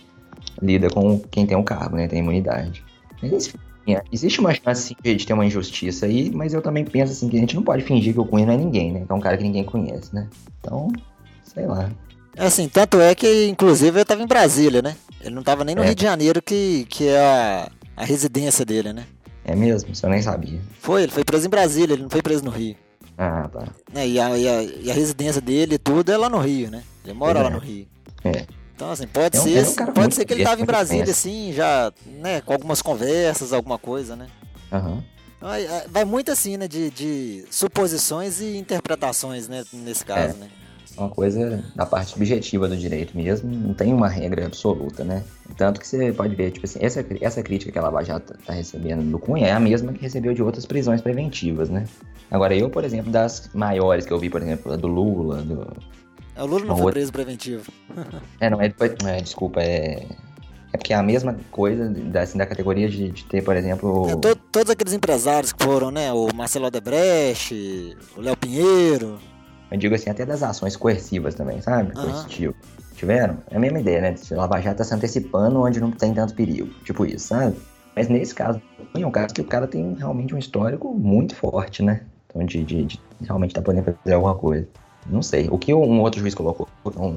lida 0.62 0.90
com 0.90 1.20
quem 1.20 1.46
tem 1.46 1.58
um 1.58 1.64
cargo, 1.64 1.98
né? 1.98 2.08
Tem 2.08 2.20
imunidade. 2.20 2.84
Mas, 3.22 3.48
enfim, 3.86 3.98
existe 4.12 4.40
uma 4.40 4.54
chance 4.54 4.88
sim, 4.88 4.96
de 5.04 5.26
ter 5.26 5.34
uma 5.34 5.46
injustiça 5.46 6.06
aí, 6.06 6.32
mas 6.32 6.54
eu 6.54 6.62
também 6.62 6.86
penso 6.86 7.12
assim 7.12 7.28
que 7.28 7.36
a 7.36 7.40
gente 7.40 7.56
não 7.56 7.64
pode 7.64 7.84
fingir 7.84 8.14
que 8.14 8.20
o 8.20 8.26
Cunha 8.26 8.46
não 8.46 8.54
é 8.54 8.58
ninguém, 8.58 8.94
né? 8.94 9.04
Que 9.06 9.12
é 9.12 9.16
um 9.16 9.20
cara 9.20 9.38
que 9.38 9.44
ninguém 9.44 9.66
conhece, 9.66 10.16
né? 10.16 10.28
Então, 10.60 10.92
sei 11.44 11.68
lá. 11.68 11.90
É 12.36 12.46
assim, 12.46 12.70
tanto 12.70 13.00
é 13.00 13.14
que, 13.14 13.48
inclusive, 13.48 14.00
eu 14.00 14.06
tava 14.06 14.22
em 14.22 14.28
Brasília, 14.28 14.82
né? 14.82 14.96
Ele 15.22 15.36
não 15.36 15.44
tava 15.44 15.64
nem 15.66 15.76
no 15.76 15.84
é. 15.84 15.88
Rio 15.88 15.96
de 15.96 16.04
Janeiro, 16.04 16.42
que, 16.42 16.86
que 16.90 17.08
é 17.08 17.20
a, 17.20 17.72
a 17.98 18.06
residência 18.06 18.66
dele, 18.66 18.94
né? 18.94 19.06
É 19.44 19.56
mesmo? 19.56 19.92
Isso 19.92 20.06
eu 20.06 20.10
nem 20.10 20.22
sabia. 20.22 20.60
Foi, 20.80 21.03
ele 21.03 21.12
foi 21.12 21.24
preso 21.24 21.48
em 21.48 21.50
Brasília, 21.50 21.94
ele 21.94 22.03
não 22.03 22.10
foi 22.10 22.22
preso 22.22 22.44
no 22.44 22.51
Rio. 22.51 22.75
Ah, 23.18 23.50
tá. 23.51 23.68
É, 23.94 24.08
e, 24.08 24.20
a, 24.20 24.38
e, 24.38 24.48
a, 24.48 24.64
e 24.64 24.92
a 24.92 24.94
residência 24.94 25.42
dele 25.42 25.75
e 25.75 25.78
tudo 25.78 26.12
é 26.12 26.18
lá 26.18 26.30
no 26.30 26.40
Rio, 26.40 26.70
né? 26.70 26.84
Ele 27.04 27.14
mora 27.14 27.40
é. 27.40 27.44
lá 27.44 27.50
no 27.50 27.60
Rio. 27.60 27.88
É. 28.24 28.46
Então, 28.75 28.92
assim, 28.92 29.08
pode 29.08 29.38
é 29.38 29.40
um, 29.40 29.44
ser, 29.44 29.82
é 29.82 29.84
um 29.84 29.94
pode 29.94 30.16
ser 30.16 30.25
que 30.25 30.34
ele 30.34 30.44
tava 30.44 30.62
em 30.62 30.66
Brasília, 30.66 31.12
assim, 31.12 31.54
já, 31.54 31.94
né, 32.06 32.42
com 32.42 32.51
algumas 32.51 32.82
conversas, 32.82 33.54
alguma 33.54 33.78
coisa, 33.78 34.18
né? 34.18 34.28
Uhum. 34.72 35.01
Vai 35.90 36.04
muito 36.04 36.32
assim, 36.32 36.58
né, 36.58 36.68
de, 36.68 36.90
de 36.90 37.46
suposições 37.50 38.42
e 38.42 38.58
interpretações, 38.58 39.48
né, 39.48 39.64
nesse 39.72 40.04
caso, 40.04 40.36
é. 40.36 40.40
né? 40.40 40.50
Uma 40.98 41.10
coisa 41.10 41.64
da 41.75 41.86
parte 41.86 42.12
subjetiva 42.12 42.68
do 42.68 42.77
direito 42.77 43.16
mesmo, 43.16 43.51
não 43.51 43.74
tem 43.74 43.94
uma 43.94 44.08
regra 44.08 44.46
absoluta, 44.46 45.03
né? 45.03 45.24
Tanto 45.58 45.79
que 45.79 45.88
você 45.88 46.14
pode 46.14 46.36
ver, 46.36 46.51
tipo 46.51 46.66
assim, 46.66 46.79
essa, 46.81 47.05
essa 47.22 47.44
crítica 47.44 47.72
que 47.72 47.77
a 47.77 47.81
Lava 47.81 48.03
Jato 48.03 48.34
tá 48.46 48.53
recebendo 48.53 49.03
do 49.12 49.20
Cunha 49.20 49.48
é 49.48 49.51
a 49.51 49.60
mesma 49.60 49.92
que 49.92 50.01
recebeu 50.01 50.34
de 50.34 50.42
outras 50.42 50.66
prisões 50.66 51.01
preventivas, 51.01 51.70
né? 51.70 51.86
Agora, 52.31 52.55
eu, 52.55 52.70
por 52.70 52.84
exemplo, 52.84 53.12
das 53.12 53.50
maiores 53.53 54.05
que 54.05 54.14
eu 54.14 54.20
vi, 54.20 54.29
por 54.29 54.42
exemplo, 54.42 54.72
a 54.72 54.75
do 54.75 54.88
Lula, 54.88 55.42
do, 55.42 55.68
é, 56.36 56.44
o 56.44 56.46
Lula 56.46 56.66
não 56.66 56.77
foi 56.77 56.92
preso 56.92 57.12
preventivo. 57.12 57.72
é, 58.40 58.50
não, 58.50 58.58
foi. 58.58 58.96
É, 59.05 59.22
desculpa, 59.22 59.62
é. 59.62 60.05
É 60.74 60.77
porque 60.77 60.92
é 60.92 60.98
a 60.98 61.03
mesma 61.03 61.38
coisa 61.51 61.90
da, 61.90 62.24
assim, 62.24 62.38
da 62.38 62.46
categoria 62.46 62.90
de, 62.90 63.10
de 63.10 63.24
ter, 63.24 63.42
por 63.42 63.55
exemplo. 63.55 64.10
É, 64.10 64.16
to, 64.18 64.36
todos 64.51 64.70
aqueles 64.70 64.92
empresários 64.92 65.53
que 65.53 65.64
foram, 65.64 65.90
né? 65.90 66.12
O 66.12 66.27
Marcelo 66.36 66.66
Odebrecht, 66.66 67.96
o 68.18 68.20
Léo 68.20 68.36
Pinheiro. 68.36 69.18
Eu 69.72 69.78
digo 69.78 69.96
assim, 69.96 70.10
até 70.10 70.25
das 70.25 70.44
ações 70.44 70.75
coercivas 70.75 71.36
também, 71.36 71.62
sabe? 71.62 71.96
Uhum. 71.96 72.04
Coercitivo. 72.04 72.56
Tiveram? 72.96 73.38
É 73.50 73.58
a 73.58 73.60
mesma 73.60 73.80
ideia, 73.80 74.01
né? 74.01 74.16
O 74.32 74.36
Lava 74.36 74.62
Jato 74.62 74.78
tá 74.78 74.84
se 74.84 74.94
antecipando 74.94 75.62
onde 75.62 75.80
não 75.80 75.92
tem 75.92 76.14
tanto 76.14 76.34
perigo. 76.34 76.70
Tipo 76.84 77.06
isso, 77.06 77.28
sabe? 77.28 77.58
Mas 77.96 78.08
nesse 78.08 78.34
caso, 78.34 78.62
é 78.94 79.06
um 79.06 79.12
caso 79.12 79.34
que 79.34 79.42
o 79.42 79.46
cara 79.46 79.68
tem 79.68 79.94
realmente 79.96 80.34
um 80.36 80.38
histórico 80.38 80.94
muito 80.94 81.36
forte, 81.36 81.82
né? 81.82 82.01
Então, 82.28 82.46
de, 82.46 82.64
de, 82.64 82.86
de 82.86 83.01
realmente 83.22 83.54
tá 83.54 83.62
podendo 83.62 83.86
fazer 83.86 84.14
alguma 84.14 84.36
coisa. 84.36 84.68
Não 85.08 85.22
sei. 85.22 85.48
O 85.50 85.58
que 85.58 85.74
um 85.74 86.01
outro 86.01 86.20
juiz 86.20 86.34
colocou 86.34 86.68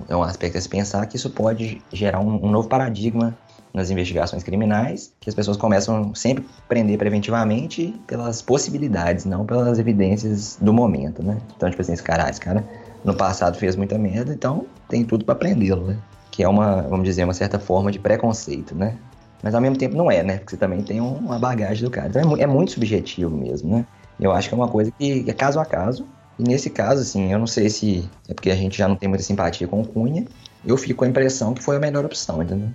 é 0.08 0.14
um 0.14 0.22
aspecto 0.22 0.58
a 0.58 0.60
se 0.60 0.68
pensar 0.68 1.04
que 1.06 1.16
isso 1.16 1.30
pode 1.30 1.82
gerar 1.92 2.20
um, 2.20 2.44
um 2.44 2.50
novo 2.50 2.68
paradigma 2.68 3.36
nas 3.78 3.90
investigações 3.90 4.42
criminais, 4.42 5.12
que 5.20 5.30
as 5.30 5.34
pessoas 5.34 5.56
começam 5.56 6.14
sempre 6.14 6.44
a 6.44 6.68
prender 6.68 6.98
preventivamente 6.98 7.94
pelas 8.06 8.42
possibilidades, 8.42 9.24
não 9.24 9.46
pelas 9.46 9.78
evidências 9.78 10.58
do 10.60 10.72
momento, 10.72 11.22
né? 11.22 11.38
Então, 11.56 11.70
tipo 11.70 11.80
assim, 11.80 11.92
esse 11.92 12.02
cara, 12.02 12.28
esse 12.28 12.40
cara 12.40 12.64
no 13.04 13.14
passado 13.14 13.56
fez 13.56 13.76
muita 13.76 13.96
merda, 13.96 14.32
então 14.34 14.66
tem 14.88 15.04
tudo 15.04 15.24
para 15.24 15.36
prendê-lo, 15.36 15.86
né? 15.86 15.96
Que 16.30 16.42
é 16.42 16.48
uma, 16.48 16.82
vamos 16.82 17.04
dizer, 17.04 17.24
uma 17.24 17.34
certa 17.34 17.58
forma 17.58 17.92
de 17.92 17.98
preconceito, 17.98 18.74
né? 18.74 18.96
Mas 19.42 19.54
ao 19.54 19.60
mesmo 19.60 19.78
tempo 19.78 19.96
não 19.96 20.10
é, 20.10 20.22
né? 20.22 20.38
Porque 20.38 20.50
você 20.50 20.56
também 20.56 20.82
tem 20.82 21.00
uma 21.00 21.38
bagagem 21.38 21.84
do 21.84 21.90
cara. 21.90 22.08
Então 22.08 22.36
é, 22.36 22.42
é 22.42 22.46
muito 22.46 22.72
subjetivo 22.72 23.36
mesmo, 23.36 23.76
né? 23.76 23.86
Eu 24.18 24.32
acho 24.32 24.48
que 24.48 24.54
é 24.54 24.56
uma 24.56 24.68
coisa 24.68 24.90
que 24.90 25.24
é 25.28 25.32
caso 25.32 25.60
a 25.60 25.64
caso, 25.64 26.04
e 26.36 26.42
nesse 26.42 26.68
caso, 26.68 27.02
assim, 27.02 27.32
eu 27.32 27.38
não 27.38 27.46
sei 27.46 27.70
se 27.70 28.08
é 28.28 28.34
porque 28.34 28.50
a 28.50 28.56
gente 28.56 28.76
já 28.76 28.88
não 28.88 28.96
tem 28.96 29.08
muita 29.08 29.22
simpatia 29.22 29.68
com 29.68 29.80
o 29.80 29.86
Cunha, 29.86 30.24
eu 30.64 30.76
fico 30.76 30.98
com 30.98 31.04
a 31.04 31.08
impressão 31.08 31.54
que 31.54 31.62
foi 31.62 31.76
a 31.76 31.80
melhor 31.80 32.04
opção, 32.04 32.42
entendeu? 32.42 32.68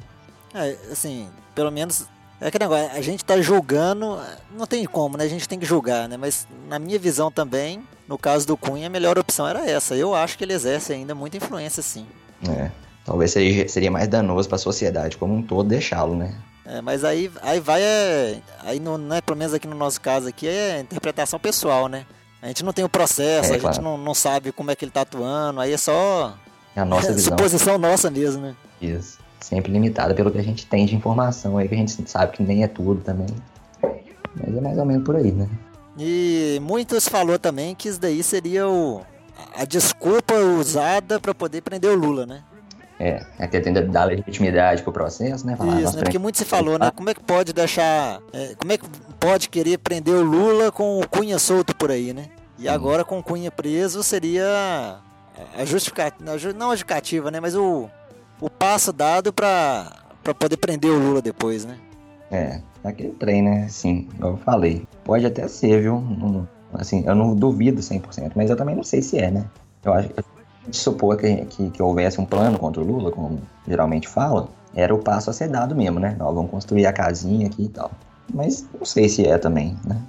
É, 0.54 0.78
assim, 0.92 1.28
pelo 1.56 1.72
menos 1.72 2.06
é 2.44 2.52
que 2.52 2.60
negócio, 2.60 2.92
a 2.92 3.02
gente 3.02 3.24
tá 3.24 3.42
julgando, 3.42 4.20
não 4.52 4.68
tem 4.68 4.86
como, 4.86 5.18
né? 5.18 5.24
A 5.24 5.30
gente 5.30 5.48
tem 5.48 5.58
que 5.58 5.66
julgar, 5.66 6.10
né? 6.10 6.18
Mas 6.18 6.46
na 6.68 6.78
minha 6.78 7.00
visão 7.00 7.32
também, 7.32 7.82
no 8.08 8.18
caso 8.18 8.46
do 8.46 8.58
Cunha, 8.58 8.88
a 8.88 8.90
melhor 8.90 9.18
opção 9.18 9.48
era 9.48 9.66
essa. 9.70 9.96
Eu 9.96 10.14
acho 10.14 10.38
que 10.38 10.44
ele 10.44 10.54
exerce 10.54 10.92
ainda 10.92 11.16
muita 11.16 11.38
influência, 11.38 11.82
sim. 11.82 12.06
É. 12.50 12.70
Talvez 13.06 13.32
seria, 13.32 13.68
seria 13.70 13.90
mais 13.90 14.08
danoso 14.08 14.50
para 14.50 14.58
a 14.58 14.60
sociedade 14.60 15.16
como 15.18 15.34
um 15.34 15.42
todo 15.42 15.70
deixá-lo, 15.70 16.16
né? 16.16 16.36
É, 16.66 16.82
mas 16.82 17.04
aí, 17.04 17.32
aí 17.42 17.60
vai, 17.60 17.82
é, 17.82 18.40
aí 18.60 18.80
no, 18.80 18.98
né, 18.98 19.22
pelo 19.22 19.38
menos 19.38 19.54
aqui 19.54 19.68
no 19.68 19.76
nosso 19.76 20.00
caso 20.00 20.28
aqui, 20.28 20.48
é 20.48 20.80
interpretação 20.80 21.40
pessoal, 21.40 21.88
né? 21.88 22.06
A 22.42 22.48
gente 22.48 22.64
não 22.64 22.74
tem 22.74 22.84
o 22.84 22.90
processo, 22.90 23.54
é, 23.54 23.56
a 23.56 23.60
claro. 23.60 23.76
gente 23.76 23.84
não, 23.84 23.98
não 23.98 24.14
sabe 24.14 24.52
como 24.52 24.70
é 24.70 24.76
que 24.76 24.84
ele 24.84 24.92
tá 24.92 25.02
atuando, 25.02 25.62
aí 25.62 25.72
é 25.72 25.78
só 25.78 26.34
é 26.76 26.82
a 26.82 26.86
nossa 26.86 27.12
visão. 27.14 27.38
suposição 27.38 27.78
nossa 27.78 28.10
mesmo, 28.10 28.42
né? 28.42 28.56
Isso. 28.82 29.18
Sempre 29.44 29.74
limitada 29.74 30.14
pelo 30.14 30.32
que 30.32 30.38
a 30.38 30.42
gente 30.42 30.66
tem 30.66 30.86
de 30.86 30.96
informação 30.96 31.58
aí, 31.58 31.68
que 31.68 31.76
a 31.76 31.78
gente 31.78 32.10
sabe 32.10 32.32
que 32.32 32.42
nem 32.42 32.64
é 32.64 32.68
tudo 32.68 33.02
também. 33.02 33.28
Mas 34.36 34.56
é 34.56 34.62
mais 34.62 34.78
ou 34.78 34.86
menos 34.86 35.04
por 35.04 35.18
aí, 35.18 35.34
né? 35.34 35.50
E 35.98 36.60
muitos 36.62 37.10
falou 37.10 37.38
também 37.38 37.76
que 37.76 37.90
isso 37.90 38.00
daí 38.00 38.24
seria 38.24 38.70
o, 38.70 39.02
a 39.54 39.66
desculpa 39.66 40.34
usada 40.34 41.20
para 41.20 41.36
poder 41.36 41.62
prender 41.62 41.92
o 41.92 41.96
Lula, 41.96 42.26
né? 42.26 42.42
É, 42.98 43.26
é 43.38 43.46
que 43.46 43.60
tende 43.60 43.80
a 43.80 43.82
dar 43.82 44.06
legitimidade 44.06 44.82
pro 44.82 44.94
processo, 44.94 45.46
né? 45.46 45.58
Falar, 45.58 45.82
Isso, 45.82 45.98
né? 45.98 46.04
Porque 46.04 46.18
muito 46.18 46.38
se 46.38 46.46
falou, 46.46 46.80
né? 46.80 46.90
Como 46.96 47.10
é 47.10 47.14
que 47.14 47.22
pode 47.22 47.52
deixar. 47.52 48.22
É, 48.32 48.56
como 48.56 48.72
é 48.72 48.78
que 48.78 48.86
pode 49.20 49.50
querer 49.50 49.78
prender 49.78 50.16
o 50.16 50.24
Lula 50.24 50.72
com 50.72 51.02
o 51.02 51.08
Cunha 51.08 51.38
solto 51.38 51.76
por 51.76 51.92
aí, 51.92 52.14
né? 52.14 52.28
E 52.58 52.70
agora 52.70 53.04
com 53.04 53.20
o 53.20 53.24
Cunha 53.24 53.52
preso 53.52 54.02
seria 54.04 55.02
a 55.58 55.66
justificativa, 55.66 56.24
não 56.58 56.68
a 56.68 56.76
justificativa, 56.76 57.30
né? 57.30 57.42
Mas 57.42 57.56
o, 57.56 57.90
o 58.40 58.50
passo 58.50 58.92
dado 58.92 59.32
para 59.32 59.92
poder 60.38 60.58
prender 60.58 60.92
o 60.92 61.00
Lula 61.00 61.22
depois, 61.22 61.66
né? 61.66 61.78
É, 62.32 62.62
aquele 62.84 63.12
trem, 63.12 63.42
né? 63.42 63.68
Sim, 63.70 64.08
eu 64.20 64.38
falei. 64.38 64.88
Pode 65.04 65.26
até 65.26 65.48
ser, 65.48 65.82
viu? 65.82 66.48
Assim, 66.74 67.04
eu 67.06 67.14
não 67.14 67.36
duvido 67.36 67.82
100%, 67.82 68.32
mas 68.36 68.50
eu 68.50 68.56
também 68.56 68.76
não 68.76 68.84
sei 68.84 69.02
se 69.02 69.20
é, 69.20 69.30
né? 69.30 69.46
Eu 69.84 69.94
acho 69.94 70.10
que 70.10 70.24
de 70.68 70.78
supor 70.78 71.18
que, 71.18 71.46
que, 71.46 71.70
que, 71.72 71.84
houvesse 71.84 72.20
um 72.20 72.26
plano 72.26 72.58
contra 72.58 72.82
o 72.82 72.86
Lula, 72.86 73.12
como 73.12 73.42
geralmente 73.68 74.08
fala, 74.08 74.48
era 74.74 74.96
o 74.96 75.00
passo 75.00 75.30
a 75.30 75.34
ser 75.34 75.50
dado 75.50 75.76
mesmo, 75.76 76.00
né? 76.00 76.16
Nós 76.18 76.34
vamos 76.34 76.50
construir 76.50 76.86
a 76.86 76.94
casinha 76.94 77.48
aqui 77.48 77.64
e 77.64 77.70
tal. 77.70 77.92
Mas 78.34 78.66
não 78.74 78.86
sei 78.86 79.10
se 79.10 79.28
é 79.28 79.38
também, 79.38 79.78
né? 79.86 80.02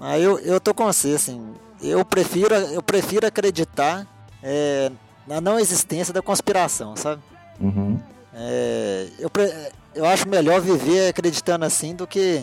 Aí 0.00 0.22
eu, 0.22 0.38
eu 0.38 0.60
tô 0.60 0.72
com 0.72 0.84
você, 0.86 1.14
assim. 1.14 1.52
Eu 1.82 2.04
prefiro, 2.04 2.54
eu 2.54 2.82
prefiro 2.82 3.26
acreditar 3.26 4.06
é, 4.42 4.90
na 5.26 5.40
não 5.40 5.58
existência 5.58 6.12
da 6.12 6.22
conspiração, 6.22 6.96
sabe? 6.96 7.22
Uhum. 7.60 7.98
É, 8.34 9.06
eu, 9.18 9.30
eu 9.94 10.04
acho 10.06 10.28
melhor 10.28 10.60
viver 10.60 11.08
acreditando 11.08 11.64
assim 11.64 11.94
do 11.94 12.06
que 12.06 12.42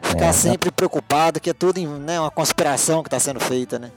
ficar 0.00 0.26
É, 0.26 0.32
sempre 0.32 0.70
preocupado 0.70 1.40
que 1.40 1.50
é 1.50 1.52
tudo 1.52 1.80
né, 1.98 2.20
uma 2.20 2.30
conspiração 2.30 3.02
que 3.02 3.08
está 3.08 3.18
sendo 3.18 3.40
feita, 3.40 3.78
né? 3.78 3.90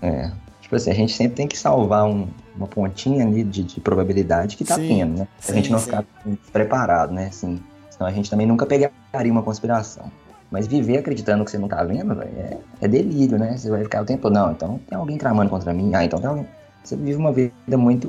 É. 0.00 0.30
Tipo 0.60 0.76
assim, 0.76 0.90
a 0.90 0.94
gente 0.94 1.12
sempre 1.12 1.36
tem 1.36 1.46
que 1.48 1.58
salvar 1.58 2.04
um- 2.04 2.28
uma 2.56 2.66
pontinha 2.66 3.26
ali 3.26 3.42
de, 3.42 3.62
de 3.64 3.80
probabilidade 3.80 4.56
que 4.56 4.64
tá 4.64 4.76
Sim, 4.76 4.88
tendo, 4.88 5.18
né? 5.18 5.28
Pra 5.38 5.46
sim, 5.48 5.54
gente 5.54 5.70
não 5.72 5.78
sim. 5.78 5.86
ficar 5.86 6.04
preparado, 6.52 7.12
né? 7.12 7.26
Assim, 7.26 7.60
senão 7.90 8.08
a 8.08 8.12
gente 8.12 8.30
também 8.30 8.46
nunca 8.46 8.64
pegaria 8.64 8.92
uma 9.32 9.42
conspiração. 9.42 10.10
Mas 10.50 10.66
viver 10.68 10.98
acreditando 10.98 11.44
que 11.44 11.50
você 11.50 11.58
não 11.58 11.66
tá 11.68 11.82
vendo, 11.82 12.14
velho, 12.14 12.30
é, 12.38 12.56
é 12.82 12.88
delírio, 12.88 13.38
né? 13.38 13.56
Você 13.56 13.68
vai 13.68 13.82
ficar 13.82 14.02
o 14.02 14.04
tempo 14.04 14.30
não, 14.30 14.52
então 14.52 14.80
tem 14.88 14.96
alguém 14.96 15.18
tramando 15.18 15.50
contra 15.50 15.72
mim. 15.74 15.90
Ah, 15.94 16.04
então 16.04 16.20
tem 16.20 16.28
alguém. 16.28 16.46
Você 16.84 16.94
vive 16.96 17.16
uma 17.18 17.32
vida 17.32 17.52
muito, 17.76 18.08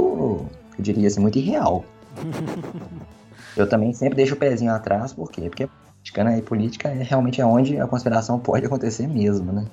eu 0.77 0.83
diria 0.83 1.07
assim, 1.07 1.19
muito 1.19 1.39
irreal. 1.39 1.83
eu 3.56 3.67
também 3.69 3.93
sempre 3.93 4.15
deixo 4.15 4.36
o 4.36 4.38
pezinho 4.38 4.71
atrás, 4.73 5.13
por 5.13 5.32
quê? 5.32 5.49
Porque 5.49 5.67
política, 5.67 6.23
né? 6.23 6.38
E 6.38 6.41
política 6.41 6.89
é 6.89 7.04
realmente 7.04 7.41
é 7.41 7.45
onde 7.45 7.80
a 7.80 7.88
conspiração 7.88 8.39
pode 8.41 8.65
acontecer 8.65 9.08
mesmo, 9.08 9.51
né? 9.51 9.65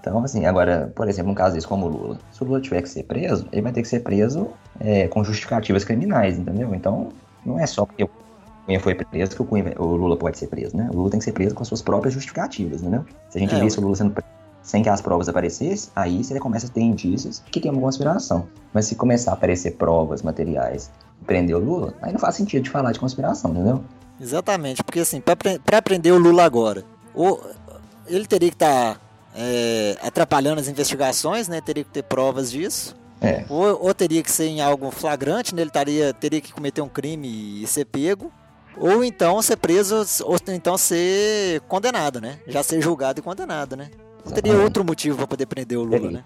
Então, 0.00 0.22
assim, 0.24 0.44
agora, 0.46 0.92
por 0.96 1.08
exemplo, 1.08 1.30
um 1.30 1.34
caso 1.34 1.54
desse 1.54 1.66
como 1.66 1.86
o 1.86 1.88
Lula. 1.88 2.18
Se 2.30 2.42
o 2.42 2.46
Lula 2.46 2.60
tiver 2.60 2.82
que 2.82 2.88
ser 2.88 3.04
preso, 3.04 3.48
ele 3.52 3.62
vai 3.62 3.72
ter 3.72 3.82
que 3.82 3.88
ser 3.88 4.00
preso 4.00 4.58
é, 4.80 5.06
com 5.08 5.22
justificativas 5.22 5.84
criminais, 5.84 6.38
entendeu? 6.38 6.74
Então, 6.74 7.12
não 7.44 7.58
é 7.58 7.66
só 7.66 7.86
porque 7.86 8.02
o 8.04 8.10
Cunha 8.66 8.80
foi 8.80 8.94
preso 8.94 9.36
que 9.36 9.42
o, 9.42 9.44
Cunha- 9.44 9.74
o 9.78 9.84
Lula 9.96 10.16
pode 10.16 10.38
ser 10.38 10.48
preso, 10.48 10.76
né? 10.76 10.88
O 10.92 10.96
Lula 10.96 11.10
tem 11.10 11.18
que 11.20 11.24
ser 11.24 11.32
preso 11.32 11.54
com 11.54 11.62
as 11.62 11.68
suas 11.68 11.82
próprias 11.82 12.14
justificativas, 12.14 12.82
entendeu? 12.82 13.04
Se 13.30 13.38
a 13.38 13.40
gente 13.40 13.54
É, 13.54 13.60
visse 13.60 13.78
o 13.78 13.82
Lula 13.82 13.94
sendo 13.96 14.10
preso 14.12 14.26
sem 14.62 14.82
que 14.82 14.88
as 14.88 15.00
provas 15.00 15.28
aparecessem, 15.28 15.90
aí 15.94 16.24
você 16.24 16.38
começa 16.40 16.66
a 16.66 16.70
ter 16.70 16.80
indícios 16.80 17.40
de 17.44 17.50
que 17.52 17.60
tem 17.60 17.70
uma 17.70 17.80
conspiração. 17.80 18.48
Mas 18.74 18.86
se 18.86 18.96
começar 18.96 19.30
a 19.30 19.34
aparecer 19.34 19.76
provas, 19.76 20.22
materiais, 20.22 20.90
prender 21.24 21.56
o 21.56 21.58
Lula, 21.58 21.94
aí 22.02 22.12
não 22.12 22.18
faz 22.18 22.34
sentido 22.34 22.64
de 22.64 22.70
falar 22.70 22.92
de 22.92 22.98
conspiração, 23.00 23.50
entendeu? 23.52 23.84
Exatamente, 24.20 24.82
porque 24.82 25.00
assim, 25.00 25.20
para 25.20 25.82
prender 25.82 26.12
o 26.12 26.18
Lula 26.18 26.44
agora, 26.44 26.84
ou 27.14 27.42
ele 28.06 28.26
teria 28.26 28.50
que 28.50 28.54
estar 28.56 29.00
atrapalhando 30.02 30.60
as 30.60 30.68
investigações, 30.68 31.48
né? 31.48 31.60
Teria 31.60 31.84
que 31.84 31.90
ter 31.90 32.02
provas 32.02 32.50
disso. 32.50 32.96
É. 33.20 33.44
Ou, 33.48 33.86
ou 33.86 33.94
teria 33.94 34.22
que 34.22 34.30
ser 34.30 34.46
em 34.46 34.60
algo 34.60 34.90
flagrante, 34.90 35.54
né? 35.54 35.62
Ele 35.62 35.70
taria, 35.70 36.12
teria 36.14 36.40
que 36.40 36.52
cometer 36.52 36.80
um 36.80 36.88
crime 36.88 37.62
e 37.62 37.66
ser 37.66 37.84
pego. 37.84 38.30
Ou 38.78 39.02
então 39.02 39.40
ser 39.40 39.56
preso, 39.56 40.04
ou 40.24 40.36
então 40.48 40.76
ser 40.76 41.60
condenado, 41.62 42.20
né? 42.20 42.38
Já 42.46 42.62
ser 42.62 42.80
julgado 42.80 43.20
e 43.20 43.22
condenado, 43.22 43.74
né? 43.76 43.90
Não 44.24 44.32
teria 44.32 44.54
outro 44.58 44.84
motivo 44.84 45.16
para 45.18 45.26
poder 45.26 45.46
prender 45.46 45.78
o 45.78 45.82
Lula, 45.82 46.00
Teria. 46.00 46.10
né? 46.10 46.24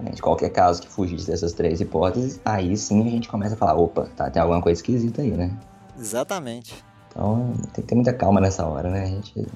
Exatamente. 0.00 0.22
Qualquer 0.22 0.50
caso 0.50 0.82
que 0.82 0.88
fugisse 0.88 1.26
dessas 1.26 1.52
três 1.52 1.80
hipóteses, 1.80 2.40
aí 2.44 2.76
sim 2.76 3.06
a 3.06 3.10
gente 3.10 3.28
começa 3.28 3.54
a 3.54 3.58
falar, 3.58 3.74
opa, 3.74 4.08
tá, 4.16 4.30
tem 4.30 4.40
alguma 4.40 4.60
coisa 4.62 4.78
esquisita 4.78 5.22
aí, 5.22 5.30
né? 5.30 5.56
Exatamente. 5.98 6.74
Então 7.08 7.52
tem 7.72 7.82
que 7.82 7.88
ter 7.88 7.94
muita 7.94 8.12
calma 8.12 8.40
nessa 8.40 8.66
hora, 8.66 8.90
né? 8.90 9.02
A 9.02 9.06
gente, 9.06 9.46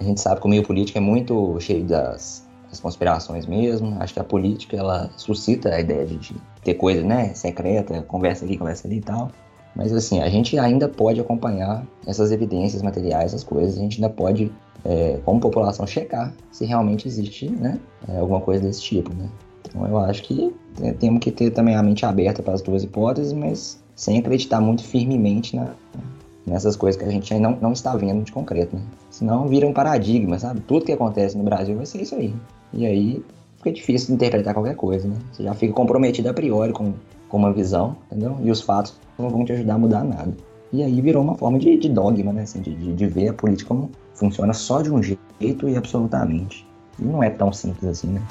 a 0.00 0.04
gente 0.04 0.20
sabe 0.20 0.40
que 0.40 0.46
o 0.46 0.50
meio 0.50 0.62
político 0.62 0.98
é 0.98 1.00
muito 1.00 1.58
cheio 1.60 1.84
das, 1.84 2.46
das 2.68 2.80
conspirações 2.80 3.46
mesmo. 3.46 3.96
Acho 4.00 4.14
que 4.14 4.20
a 4.20 4.24
política, 4.24 4.76
ela 4.76 5.10
suscita 5.16 5.74
a 5.74 5.80
ideia 5.80 6.04
de, 6.04 6.18
de 6.18 6.36
ter 6.62 6.74
coisa, 6.74 7.02
né, 7.02 7.32
secreta, 7.34 8.02
conversa 8.02 8.44
aqui, 8.44 8.58
conversa 8.58 8.86
ali 8.86 8.98
e 8.98 9.02
tal. 9.02 9.30
Mas 9.74 9.92
assim, 9.92 10.20
a 10.20 10.28
gente 10.28 10.58
ainda 10.58 10.88
pode 10.88 11.20
acompanhar 11.20 11.84
essas 12.06 12.30
evidências 12.30 12.82
materiais, 12.82 13.26
essas 13.26 13.42
coisas. 13.42 13.76
A 13.76 13.80
gente 13.80 13.96
ainda 13.96 14.08
pode, 14.12 14.52
é, 14.84 15.18
como 15.24 15.40
população, 15.40 15.86
checar 15.86 16.32
se 16.52 16.64
realmente 16.64 17.08
existe, 17.08 17.50
né, 17.50 17.80
é, 18.08 18.18
alguma 18.18 18.40
coisa 18.40 18.62
desse 18.62 18.82
tipo, 18.82 19.12
né? 19.14 19.28
Então 19.74 19.86
eu 19.86 19.98
acho 19.98 20.22
que 20.22 20.54
é, 20.80 20.92
temos 20.92 21.20
que 21.20 21.30
ter 21.30 21.50
também 21.50 21.74
a 21.74 21.82
mente 21.82 22.06
aberta 22.06 22.42
para 22.42 22.54
as 22.54 22.62
duas 22.62 22.84
hipóteses, 22.84 23.32
mas 23.32 23.82
sem 23.96 24.18
acreditar 24.18 24.60
muito 24.60 24.84
firmemente 24.84 25.56
na, 25.56 25.74
nessas 26.46 26.76
coisas 26.76 27.00
que 27.00 27.06
a 27.06 27.10
gente 27.10 27.32
ainda 27.32 27.50
não, 27.50 27.58
não 27.60 27.72
está 27.72 27.96
vendo 27.96 28.22
de 28.22 28.32
concreto, 28.32 28.76
né? 28.76 28.82
Senão 29.10 29.48
vira 29.48 29.66
um 29.66 29.72
paradigma, 29.72 30.38
sabe? 30.38 30.60
Tudo 30.60 30.84
que 30.84 30.92
acontece 30.92 31.36
no 31.36 31.44
Brasil 31.44 31.76
vai 31.76 31.86
ser 31.86 32.02
isso 32.02 32.14
aí. 32.14 32.34
E 32.72 32.86
aí 32.86 33.24
fica 33.56 33.72
difícil 33.72 34.14
interpretar 34.14 34.54
qualquer 34.54 34.76
coisa, 34.76 35.08
né? 35.08 35.16
Você 35.32 35.42
já 35.42 35.54
fica 35.54 35.72
comprometido 35.72 36.28
a 36.28 36.34
priori 36.34 36.72
com, 36.72 36.92
com 37.28 37.36
uma 37.36 37.52
visão, 37.52 37.96
entendeu? 38.06 38.36
E 38.42 38.50
os 38.50 38.60
fatos 38.60 38.98
não 39.18 39.28
vão 39.28 39.44
te 39.44 39.52
ajudar 39.52 39.74
a 39.74 39.78
mudar 39.78 40.04
nada. 40.04 40.32
E 40.72 40.82
aí 40.82 41.00
virou 41.00 41.22
uma 41.22 41.36
forma 41.36 41.58
de, 41.58 41.76
de 41.76 41.88
dogma, 41.88 42.32
né? 42.32 42.42
Assim, 42.42 42.60
de, 42.60 42.74
de 42.74 43.06
ver 43.06 43.28
a 43.28 43.32
política 43.32 43.68
como 43.68 43.90
funciona 44.14 44.52
só 44.52 44.82
de 44.82 44.90
um 44.90 45.02
jeito 45.02 45.68
e 45.68 45.76
absolutamente. 45.76 46.66
E 46.98 47.04
não 47.04 47.22
é 47.22 47.30
tão 47.30 47.52
simples 47.52 47.84
assim, 47.84 48.08
né? 48.08 48.22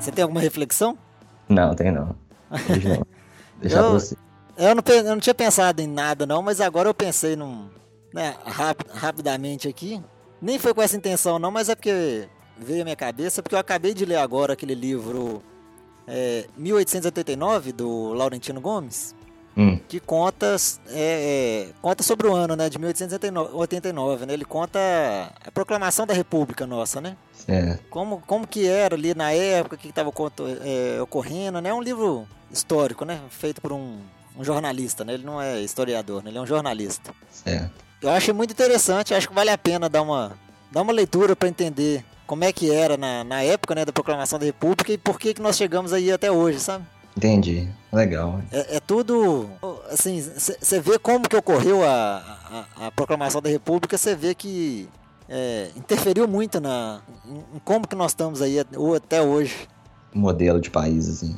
Você 0.00 0.10
tem 0.12 0.22
alguma 0.22 0.40
reflexão? 0.40 0.96
Não, 1.48 1.74
tem 1.74 1.90
não. 1.90 2.14
Deixar 3.60 3.78
Eu- 3.80 3.92
você. 3.92 4.16
Eu 4.56 4.74
não, 4.74 4.82
eu 4.92 5.04
não 5.04 5.20
tinha 5.20 5.34
pensado 5.34 5.80
em 5.80 5.86
nada 5.86 6.26
não, 6.26 6.42
mas 6.42 6.60
agora 6.60 6.88
eu 6.88 6.94
pensei 6.94 7.36
num, 7.36 7.68
né, 8.12 8.34
rap- 8.44 8.84
rapidamente 8.92 9.68
aqui. 9.68 10.02
Nem 10.42 10.58
foi 10.58 10.74
com 10.74 10.82
essa 10.82 10.96
intenção 10.96 11.38
não, 11.38 11.52
mas 11.52 11.68
é 11.68 11.76
porque 11.76 12.28
veio 12.56 12.80
à 12.80 12.84
minha 12.84 12.96
cabeça, 12.96 13.40
porque 13.40 13.54
eu 13.54 13.58
acabei 13.58 13.94
de 13.94 14.04
ler 14.04 14.16
agora 14.16 14.54
aquele 14.54 14.74
livro 14.74 15.40
é, 16.08 16.46
1889 16.56 17.70
do 17.70 18.12
Laurentino 18.14 18.60
Gomes, 18.60 19.14
Hum, 19.58 19.80
que 19.88 19.98
conta 19.98 20.54
é, 20.90 21.66
é, 21.66 21.72
conta 21.82 22.04
sobre 22.04 22.28
o 22.28 22.34
ano, 22.34 22.54
né, 22.54 22.70
de 22.70 22.78
1889, 22.78 24.24
né? 24.24 24.32
Ele 24.32 24.44
conta 24.44 24.78
a 25.44 25.50
proclamação 25.50 26.06
da 26.06 26.14
República 26.14 26.64
nossa, 26.64 27.00
né? 27.00 27.16
certo. 27.48 27.82
como, 27.88 28.22
como 28.26 28.46
que 28.46 28.66
era 28.66 28.94
ali 28.94 29.14
na 29.14 29.32
época, 29.32 29.76
o 29.76 29.78
que 29.78 29.88
estava 29.88 30.12
ocorrendo, 31.02 31.60
né? 31.60 31.70
É 31.70 31.74
um 31.74 31.82
livro 31.82 32.26
histórico, 32.50 33.04
né? 33.04 33.20
Feito 33.30 33.60
por 33.60 33.72
um, 33.72 33.98
um 34.36 34.44
jornalista, 34.44 35.04
né? 35.04 35.14
Ele 35.14 35.24
não 35.24 35.40
é 35.40 35.60
historiador, 35.60 36.22
né? 36.22 36.30
Ele 36.30 36.38
é 36.38 36.40
um 36.40 36.46
jornalista. 36.46 37.12
Certo. 37.30 37.72
Eu 38.00 38.10
achei 38.10 38.32
muito 38.32 38.52
interessante, 38.52 39.12
acho 39.12 39.28
que 39.28 39.34
vale 39.34 39.50
a 39.50 39.58
pena 39.58 39.88
dar 39.88 40.02
uma, 40.02 40.38
dar 40.70 40.82
uma 40.82 40.92
leitura 40.92 41.34
para 41.34 41.48
entender 41.48 42.04
como 42.26 42.44
é 42.44 42.52
que 42.52 42.70
era 42.70 42.96
na, 42.96 43.24
na 43.24 43.42
época, 43.42 43.74
né, 43.74 43.84
da 43.84 43.92
proclamação 43.92 44.38
da 44.38 44.44
República 44.44 44.92
e 44.92 44.98
por 44.98 45.18
que, 45.18 45.34
que 45.34 45.42
nós 45.42 45.56
chegamos 45.56 45.92
aí 45.92 46.12
até 46.12 46.30
hoje, 46.30 46.60
sabe? 46.60 46.84
Entendi. 47.18 47.68
Legal. 47.92 48.40
É, 48.52 48.76
é 48.76 48.80
tudo, 48.80 49.50
assim, 49.90 50.20
você 50.20 50.78
vê 50.80 50.98
como 51.00 51.28
que 51.28 51.36
ocorreu 51.36 51.84
a, 51.84 52.64
a, 52.78 52.86
a 52.86 52.90
proclamação 52.92 53.42
da 53.42 53.50
República, 53.50 53.98
você 53.98 54.14
vê 54.14 54.34
que 54.36 54.88
é, 55.28 55.70
interferiu 55.74 56.28
muito 56.28 56.60
na, 56.60 57.00
em, 57.26 57.58
como 57.64 57.88
que 57.88 57.96
nós 57.96 58.12
estamos 58.12 58.40
aí 58.40 58.60
at- 58.60 58.76
ou 58.76 58.94
até 58.94 59.20
hoje. 59.20 59.68
Modelo 60.14 60.60
de 60.60 60.70
país, 60.70 61.08
assim. 61.08 61.36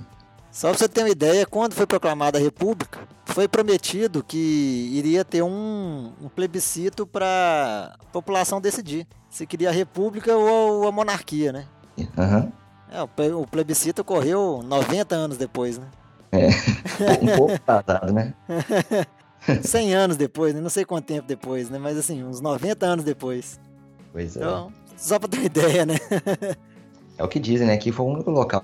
Só 0.53 0.69
pra 0.69 0.79
você 0.79 0.89
ter 0.89 1.03
uma 1.03 1.09
ideia, 1.09 1.47
quando 1.47 1.73
foi 1.75 1.87
proclamada 1.87 2.37
a 2.37 2.41
República, 2.41 2.99
foi 3.25 3.49
prometido 3.49 4.23
que 4.23 4.91
iria 4.93 5.25
ter 5.25 5.43
um, 5.43 6.13
um 6.21 6.29
plebiscito 6.29 7.07
para 7.07 7.95
a 7.99 8.05
população 8.13 8.61
decidir 8.61 9.07
se 9.31 9.47
queria 9.47 9.71
a 9.71 9.73
República 9.73 10.37
ou 10.37 10.87
a 10.89 10.93
monarquia, 10.93 11.53
né? 11.53 11.67
Aham. 12.19 12.53
É, 12.91 13.03
o 13.03 13.09
ple- 13.09 13.33
o 13.33 13.47
plebiscito 13.47 14.03
ocorreu 14.03 14.63
90 14.65 15.15
anos 15.15 15.37
depois, 15.37 15.79
né? 15.79 15.87
Um 17.23 17.37
pouco 17.37 17.53
atrasado, 17.55 18.13
né? 18.13 18.35
100 19.63 19.95
anos 19.95 20.17
depois, 20.17 20.55
né? 20.55 20.61
Não 20.61 20.71
sei 20.71 20.85
quanto 20.85 21.07
tempo 21.07 21.27
depois, 21.27 21.71
né? 21.71 21.79
Mas 21.79 21.97
assim, 21.99 22.23
uns 22.23 22.41
90 22.41 22.87
anos 22.87 23.05
depois. 23.05 23.59
Pois 24.13 24.37
é. 24.37 24.41
Então, 24.41 24.73
só 24.97 25.19
pra 25.19 25.29
ter 25.29 25.39
uma 25.39 25.47
ideia, 25.47 25.87
né? 25.87 25.95
É 27.17 27.25
o 27.25 27.29
que 27.29 27.39
dizem, 27.39 27.67
né? 27.67 27.77
Que 27.77 27.93
foi 27.93 28.07
o 28.07 28.09
único 28.11 28.31
local 28.31 28.63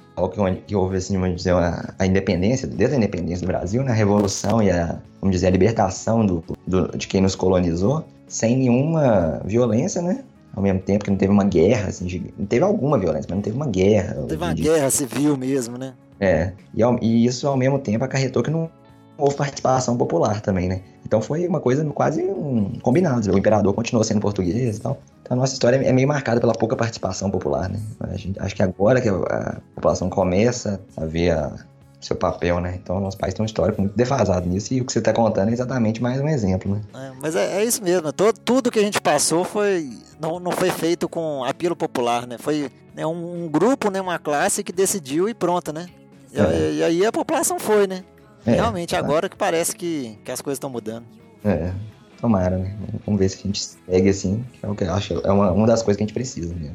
que 0.67 0.75
houve, 0.75 0.97
assim, 0.97 1.19
vamos 1.19 1.37
dizer, 1.37 1.55
a, 1.55 1.95
a 1.99 2.07
independência, 2.07 2.67
desde 2.67 2.95
a 2.95 2.99
independência 2.99 3.47
do 3.47 3.49
Brasil, 3.49 3.83
né? 3.83 3.93
A 3.93 3.95
revolução 3.95 4.63
e 4.63 4.71
a, 4.71 4.99
vamos 5.21 5.35
dizer, 5.37 5.49
a 5.49 5.51
libertação 5.51 6.25
do, 6.25 6.43
do- 6.67 6.97
de 6.97 7.07
quem 7.07 7.21
nos 7.21 7.35
colonizou, 7.35 8.05
sem 8.29 8.57
nenhuma 8.57 9.41
violência, 9.45 10.01
né? 10.03 10.25
Ao 10.57 10.63
mesmo 10.63 10.81
tempo 10.81 11.05
que 11.05 11.11
não 11.11 11.19
teve 11.19 11.31
uma 11.33 11.45
guerra, 11.45 11.89
assim, 11.89 12.09
gigante. 12.09 12.35
não 12.39 12.47
teve 12.47 12.65
alguma 12.65 12.99
violência, 12.99 13.27
mas 13.29 13.37
não 13.37 13.43
teve 13.43 13.55
uma 13.57 13.67
guerra. 13.67 14.15
Teve 14.27 14.43
uma 14.43 14.55
de- 14.55 14.63
guerra 14.63 14.91
civil 14.91 15.37
mesmo, 15.37 15.77
né? 15.77 15.93
É, 16.19 16.53
e, 16.75 16.83
e 17.03 17.27
isso 17.27 17.47
ao 17.47 17.57
mesmo 17.59 17.79
tempo 17.79 18.03
acarretou 18.03 18.43
que 18.43 18.51
não 18.51 18.71
houve 19.19 19.37
participação 19.37 19.97
popular 19.99 20.41
também, 20.41 20.67
né? 20.69 20.81
Então 21.05 21.21
foi 21.21 21.47
uma 21.47 21.61
coisa 21.61 21.85
quase 21.91 22.23
um 22.23 22.79
combinado. 22.81 23.31
O 23.33 23.39
imperador 23.39 23.73
continuou 23.75 24.03
sendo 24.03 24.21
português 24.21 24.79
e 24.79 24.81
tal. 24.81 24.99
Então 25.23 25.37
a 25.37 25.41
nossa 25.41 25.53
história 25.53 25.77
é 25.77 25.93
meio 25.93 26.09
marcada 26.09 26.41
pela 26.41 26.53
pouca 26.55 26.75
participação 26.75 27.31
popular, 27.31 27.69
né? 27.69 27.79
A 28.01 28.17
gente- 28.17 28.39
acho 28.41 28.55
que 28.57 28.63
agora 28.63 29.01
que 29.01 29.09
a, 29.11 29.15
a 29.15 29.57
população 29.75 30.09
começa 30.09 30.81
a 30.97 31.05
ver 31.05 31.31
a- 31.33 31.53
seu 32.01 32.15
papel, 32.17 32.61
né? 32.61 32.79
Então 32.83 33.01
nosso 33.01 33.17
país 33.19 33.35
tem 33.35 33.43
um 33.43 33.47
histórico 33.47 33.81
muito 33.81 33.97
defasado 33.97 34.49
nisso 34.49 34.73
e 34.75 34.81
o 34.81 34.85
que 34.85 34.93
você 34.93 34.99
está 35.01 35.13
contando 35.13 35.49
é 35.49 35.53
exatamente 35.53 36.03
mais 36.03 36.21
um 36.21 36.29
exemplo, 36.29 36.75
né? 36.75 36.81
É, 36.95 37.11
mas 37.21 37.35
é, 37.37 37.59
é 37.61 37.65
isso 37.65 37.83
mesmo. 37.83 38.13
Todo, 38.13 38.39
tudo 38.39 38.71
que 38.71 38.79
a 38.79 38.83
gente 38.83 39.01
passou 39.01 39.45
foi 39.45 39.89
não, 40.21 40.39
não 40.41 40.53
foi 40.53 40.71
feito 40.71 41.09
com 41.09 41.45
apelo 41.45 41.77
popular, 41.77 42.27
né? 42.27 42.37
Foi 42.39 42.71
né, 42.95 43.07
um, 43.07 43.45
um 43.45 43.49
grupo, 43.49 43.91
né, 43.91 44.01
uma 44.01 44.19
classe 44.19 44.63
que 44.65 44.73
decidiu 44.73 45.29
e 45.29 45.35
pronto, 45.35 45.73
né? 45.73 45.87
E, 46.33 46.39
É. 46.41 46.73
e 46.75 46.83
aí 46.85 47.07
a 47.07 47.13
população 47.13 47.59
foi, 47.59 47.87
né? 47.87 48.05
É, 48.47 48.53
Realmente, 48.53 48.91
tá. 48.91 48.99
agora 48.99 49.29
que 49.29 49.37
parece 49.37 49.75
que, 49.75 50.19
que 50.25 50.31
as 50.31 50.41
coisas 50.41 50.57
estão 50.57 50.71
mudando. 50.71 51.05
É, 51.45 51.73
tomara, 52.21 52.57
né? 52.59 52.77
Vamos 53.05 53.19
ver 53.19 53.29
se 53.29 53.39
a 53.39 53.43
gente 53.43 53.63
segue 53.63 54.09
assim, 54.09 54.45
que 54.53 54.65
é 54.65 54.69
o 54.69 54.75
que 54.75 54.85
eu 54.85 54.93
acho, 54.93 55.15
é 55.25 55.31
uma, 55.33 55.51
uma 55.51 55.67
das 55.67 55.83
coisas 55.83 55.97
que 55.97 56.05
a 56.05 56.07
gente 56.07 56.15
precisa, 56.15 56.55
né? 56.55 56.73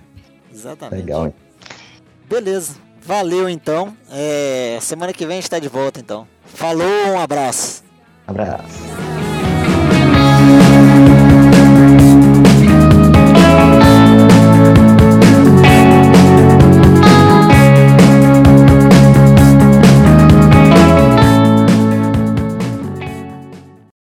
Exatamente. 0.54 1.02
Legal, 1.02 1.28
hein? 1.28 1.34
Beleza. 2.30 2.76
Valeu 3.04 3.50
então. 3.50 3.96
É, 4.12 4.78
semana 4.82 5.12
que 5.14 5.26
vem 5.26 5.38
a 5.38 5.42
gente 5.42 5.50
tá 5.50 5.58
de 5.60 5.68
volta 5.68 6.00
então. 6.00 6.28
Falou, 6.46 6.86
um 7.08 7.20
abraço. 7.20 7.84
Abraço. 8.28 9.01